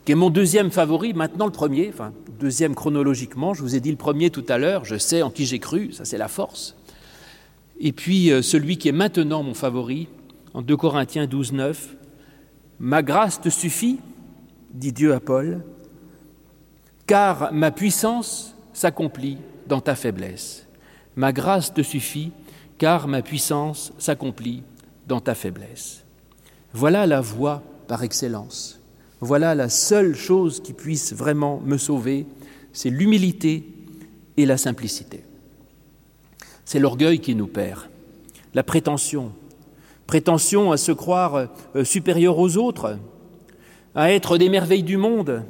qui 0.06 0.14
est 0.14 0.16
mon 0.16 0.30
deuxième 0.30 0.72
favori, 0.72 1.14
maintenant 1.14 1.46
le 1.46 1.52
premier, 1.52 1.90
enfin 1.94 2.14
deuxième 2.40 2.76
chronologiquement, 2.76 3.54
je 3.54 3.62
vous 3.62 3.76
ai 3.76 3.80
dit 3.80 3.92
le 3.92 3.98
premier 3.98 4.30
tout 4.30 4.46
à 4.48 4.58
l'heure, 4.58 4.86
je 4.86 4.98
sais 4.98 5.22
en 5.22 5.30
qui 5.30 5.46
j'ai 5.46 5.60
cru, 5.60 5.92
ça 5.92 6.06
c'est 6.06 6.18
la 6.18 6.28
force. 6.28 6.76
Et 7.80 7.92
puis 7.92 8.32
euh, 8.32 8.42
celui 8.42 8.78
qui 8.78 8.90
est 8.90 8.94
maintenant 8.94 9.44
mon 9.44 9.54
favori, 9.54 10.08
en 10.54 10.62
2 10.62 10.78
Corinthiens 10.78 11.28
12, 11.28 11.54
9, 11.54 11.96
Ma 12.80 13.04
grâce 13.04 13.42
te 13.42 13.50
suffit, 13.50 14.00
dit 14.74 14.94
Dieu 14.94 15.14
à 15.14 15.20
Paul, 15.20 15.66
car 17.06 17.52
ma 17.52 17.72
puissance 17.72 18.56
s'accomplit 18.72 19.38
dans 19.68 19.82
ta 19.82 19.96
faiblesse. 19.96 20.66
Ma 21.18 21.34
grâce 21.34 21.74
te 21.74 21.82
suffit, 21.82 22.32
car 22.78 23.10
ma 23.10 23.22
puissance 23.22 23.92
s'accomplit 23.98 24.64
dans 25.08 25.20
ta 25.20 25.36
faiblesse. 25.36 26.06
Voilà 26.72 27.06
la 27.06 27.20
voie 27.20 27.64
par 27.90 28.04
excellence. 28.04 28.79
Voilà 29.22 29.54
la 29.56 29.70
seule 29.70 30.16
chose 30.16 30.62
qui 30.62 30.74
puisse 30.74 31.14
vraiment 31.14 31.62
me 31.66 31.78
sauver, 31.78 32.26
c'est 32.72 32.90
l'humilité 32.90 33.66
et 34.38 34.46
la 34.46 34.58
simplicité. 34.58 35.24
C'est 36.64 36.80
l'orgueil 36.80 37.20
qui 37.20 37.36
nous 37.36 37.48
perd, 37.48 37.90
la 38.54 38.64
prétention, 38.64 39.32
prétention 40.08 40.72
à 40.72 40.78
se 40.78 40.92
croire 40.92 41.50
euh, 41.76 41.84
supérieur 41.84 42.38
aux 42.38 42.58
autres, 42.58 42.98
à 43.96 44.14
être 44.14 44.38
des 44.38 44.50
merveilles 44.50 44.84
du 44.84 44.98
monde, 44.98 45.44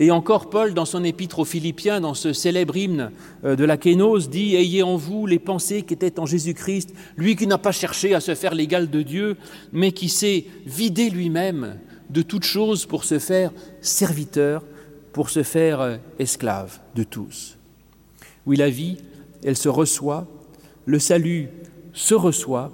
et 0.00 0.12
encore 0.12 0.48
Paul, 0.48 0.74
dans 0.74 0.84
son 0.84 1.02
épître 1.02 1.40
aux 1.40 1.44
Philippiens, 1.44 2.00
dans 2.00 2.14
ce 2.14 2.32
célèbre 2.32 2.76
hymne 2.76 3.10
euh, 3.44 3.56
de 3.56 3.64
la 3.64 3.76
Kénose, 3.76 4.30
dit 4.30 4.54
Ayez 4.54 4.84
en 4.84 4.96
vous 4.96 5.26
les 5.26 5.40
pensées 5.40 5.82
qui 5.82 5.94
étaient 5.94 6.20
en 6.20 6.26
Jésus-Christ, 6.26 6.94
lui 7.16 7.34
qui 7.34 7.48
n'a 7.48 7.58
pas 7.58 7.72
cherché 7.72 8.14
à 8.14 8.20
se 8.20 8.36
faire 8.36 8.54
l'égal 8.54 8.90
de 8.90 9.02
Dieu, 9.02 9.36
mais 9.72 9.90
qui 9.90 10.08
s'est 10.08 10.44
vidé 10.66 11.10
lui-même 11.10 11.78
de 12.10 12.22
toute 12.22 12.44
chose 12.44 12.86
pour 12.86 13.04
se 13.04 13.18
faire 13.18 13.52
serviteur, 13.80 14.64
pour 15.12 15.30
se 15.30 15.42
faire 15.42 15.80
euh, 15.80 15.96
esclave 16.18 16.78
de 16.94 17.02
tous. 17.02 17.56
Oui, 18.46 18.56
la 18.56 18.70
vie, 18.70 18.98
elle 19.44 19.56
se 19.56 19.68
reçoit, 19.68 20.26
le 20.86 20.98
salut 20.98 21.48
se 21.92 22.14
reçoit, 22.14 22.72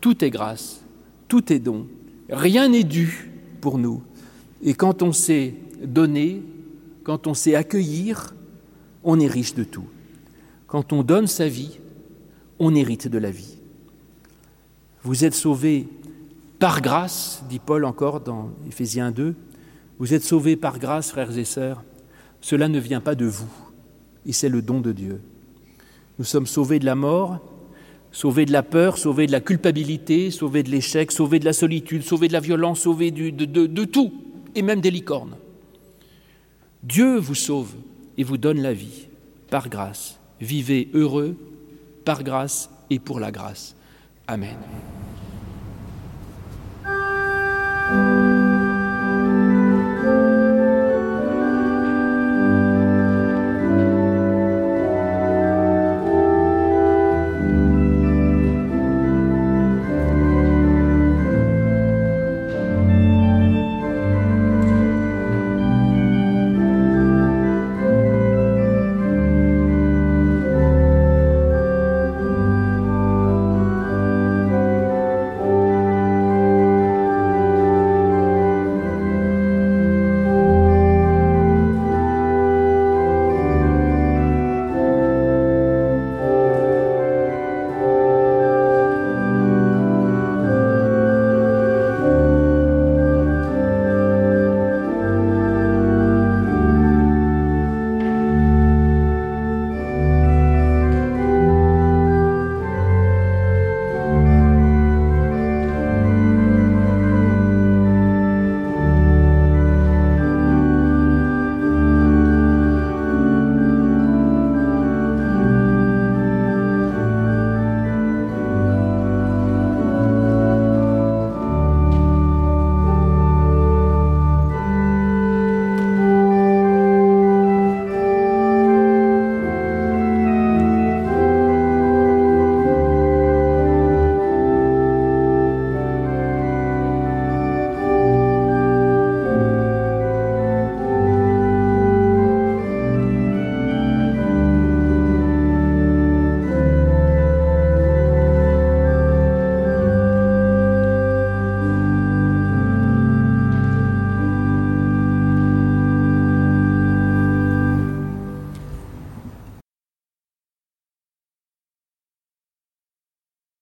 tout 0.00 0.24
est 0.24 0.30
grâce, 0.30 0.82
tout 1.28 1.52
est 1.52 1.58
don, 1.58 1.86
rien 2.30 2.68
n'est 2.68 2.84
dû 2.84 3.30
pour 3.60 3.78
nous. 3.78 4.02
Et 4.62 4.74
quand 4.74 5.02
on 5.02 5.12
sait 5.12 5.54
donner, 5.82 6.42
quand 7.04 7.26
on 7.26 7.34
sait 7.34 7.54
accueillir, 7.54 8.34
on 9.04 9.18
est 9.20 9.26
riche 9.26 9.54
de 9.54 9.64
tout. 9.64 9.86
Quand 10.66 10.92
on 10.92 11.02
donne 11.02 11.26
sa 11.26 11.48
vie, 11.48 11.78
on 12.58 12.74
hérite 12.74 13.08
de 13.08 13.18
la 13.18 13.30
vie. 13.30 13.56
Vous 15.02 15.24
êtes 15.24 15.34
sauvés 15.34 15.88
par 16.58 16.80
grâce, 16.80 17.42
dit 17.48 17.58
Paul 17.58 17.84
encore 17.84 18.20
dans 18.20 18.50
Éphésiens 18.66 19.10
2, 19.10 19.34
vous 19.98 20.14
êtes 20.14 20.24
sauvés 20.24 20.56
par 20.56 20.78
grâce, 20.78 21.10
frères 21.10 21.36
et 21.36 21.44
sœurs. 21.44 21.82
Cela 22.40 22.68
ne 22.68 22.78
vient 22.78 23.00
pas 23.00 23.14
de 23.14 23.26
vous, 23.26 23.50
et 24.26 24.32
c'est 24.32 24.48
le 24.48 24.62
don 24.62 24.80
de 24.80 24.92
Dieu. 24.92 25.20
Nous 26.18 26.24
sommes 26.24 26.46
sauvés 26.46 26.78
de 26.78 26.84
la 26.84 26.94
mort, 26.94 27.40
sauvés 28.12 28.46
de 28.46 28.52
la 28.52 28.62
peur, 28.62 28.98
sauvés 28.98 29.26
de 29.26 29.32
la 29.32 29.40
culpabilité, 29.40 30.30
sauvés 30.30 30.62
de 30.62 30.70
l'échec, 30.70 31.12
sauvés 31.12 31.38
de 31.38 31.44
la 31.44 31.52
solitude, 31.52 32.02
sauvés 32.02 32.28
de 32.28 32.32
la 32.32 32.40
violence, 32.40 32.80
sauvés 32.80 33.10
de 33.10 33.84
tout, 33.84 34.12
et 34.54 34.62
même 34.62 34.80
des 34.80 34.90
licornes. 34.90 35.36
Dieu 36.82 37.18
vous 37.18 37.34
sauve 37.34 37.74
et 38.16 38.24
vous 38.24 38.38
donne 38.38 38.60
la 38.60 38.72
vie 38.72 39.08
par 39.50 39.68
grâce. 39.68 40.18
Vivez 40.40 40.88
heureux 40.94 41.36
par 42.04 42.22
grâce 42.22 42.70
et 42.90 42.98
pour 42.98 43.20
la 43.20 43.30
grâce. 43.30 43.74
Amen. 44.26 44.56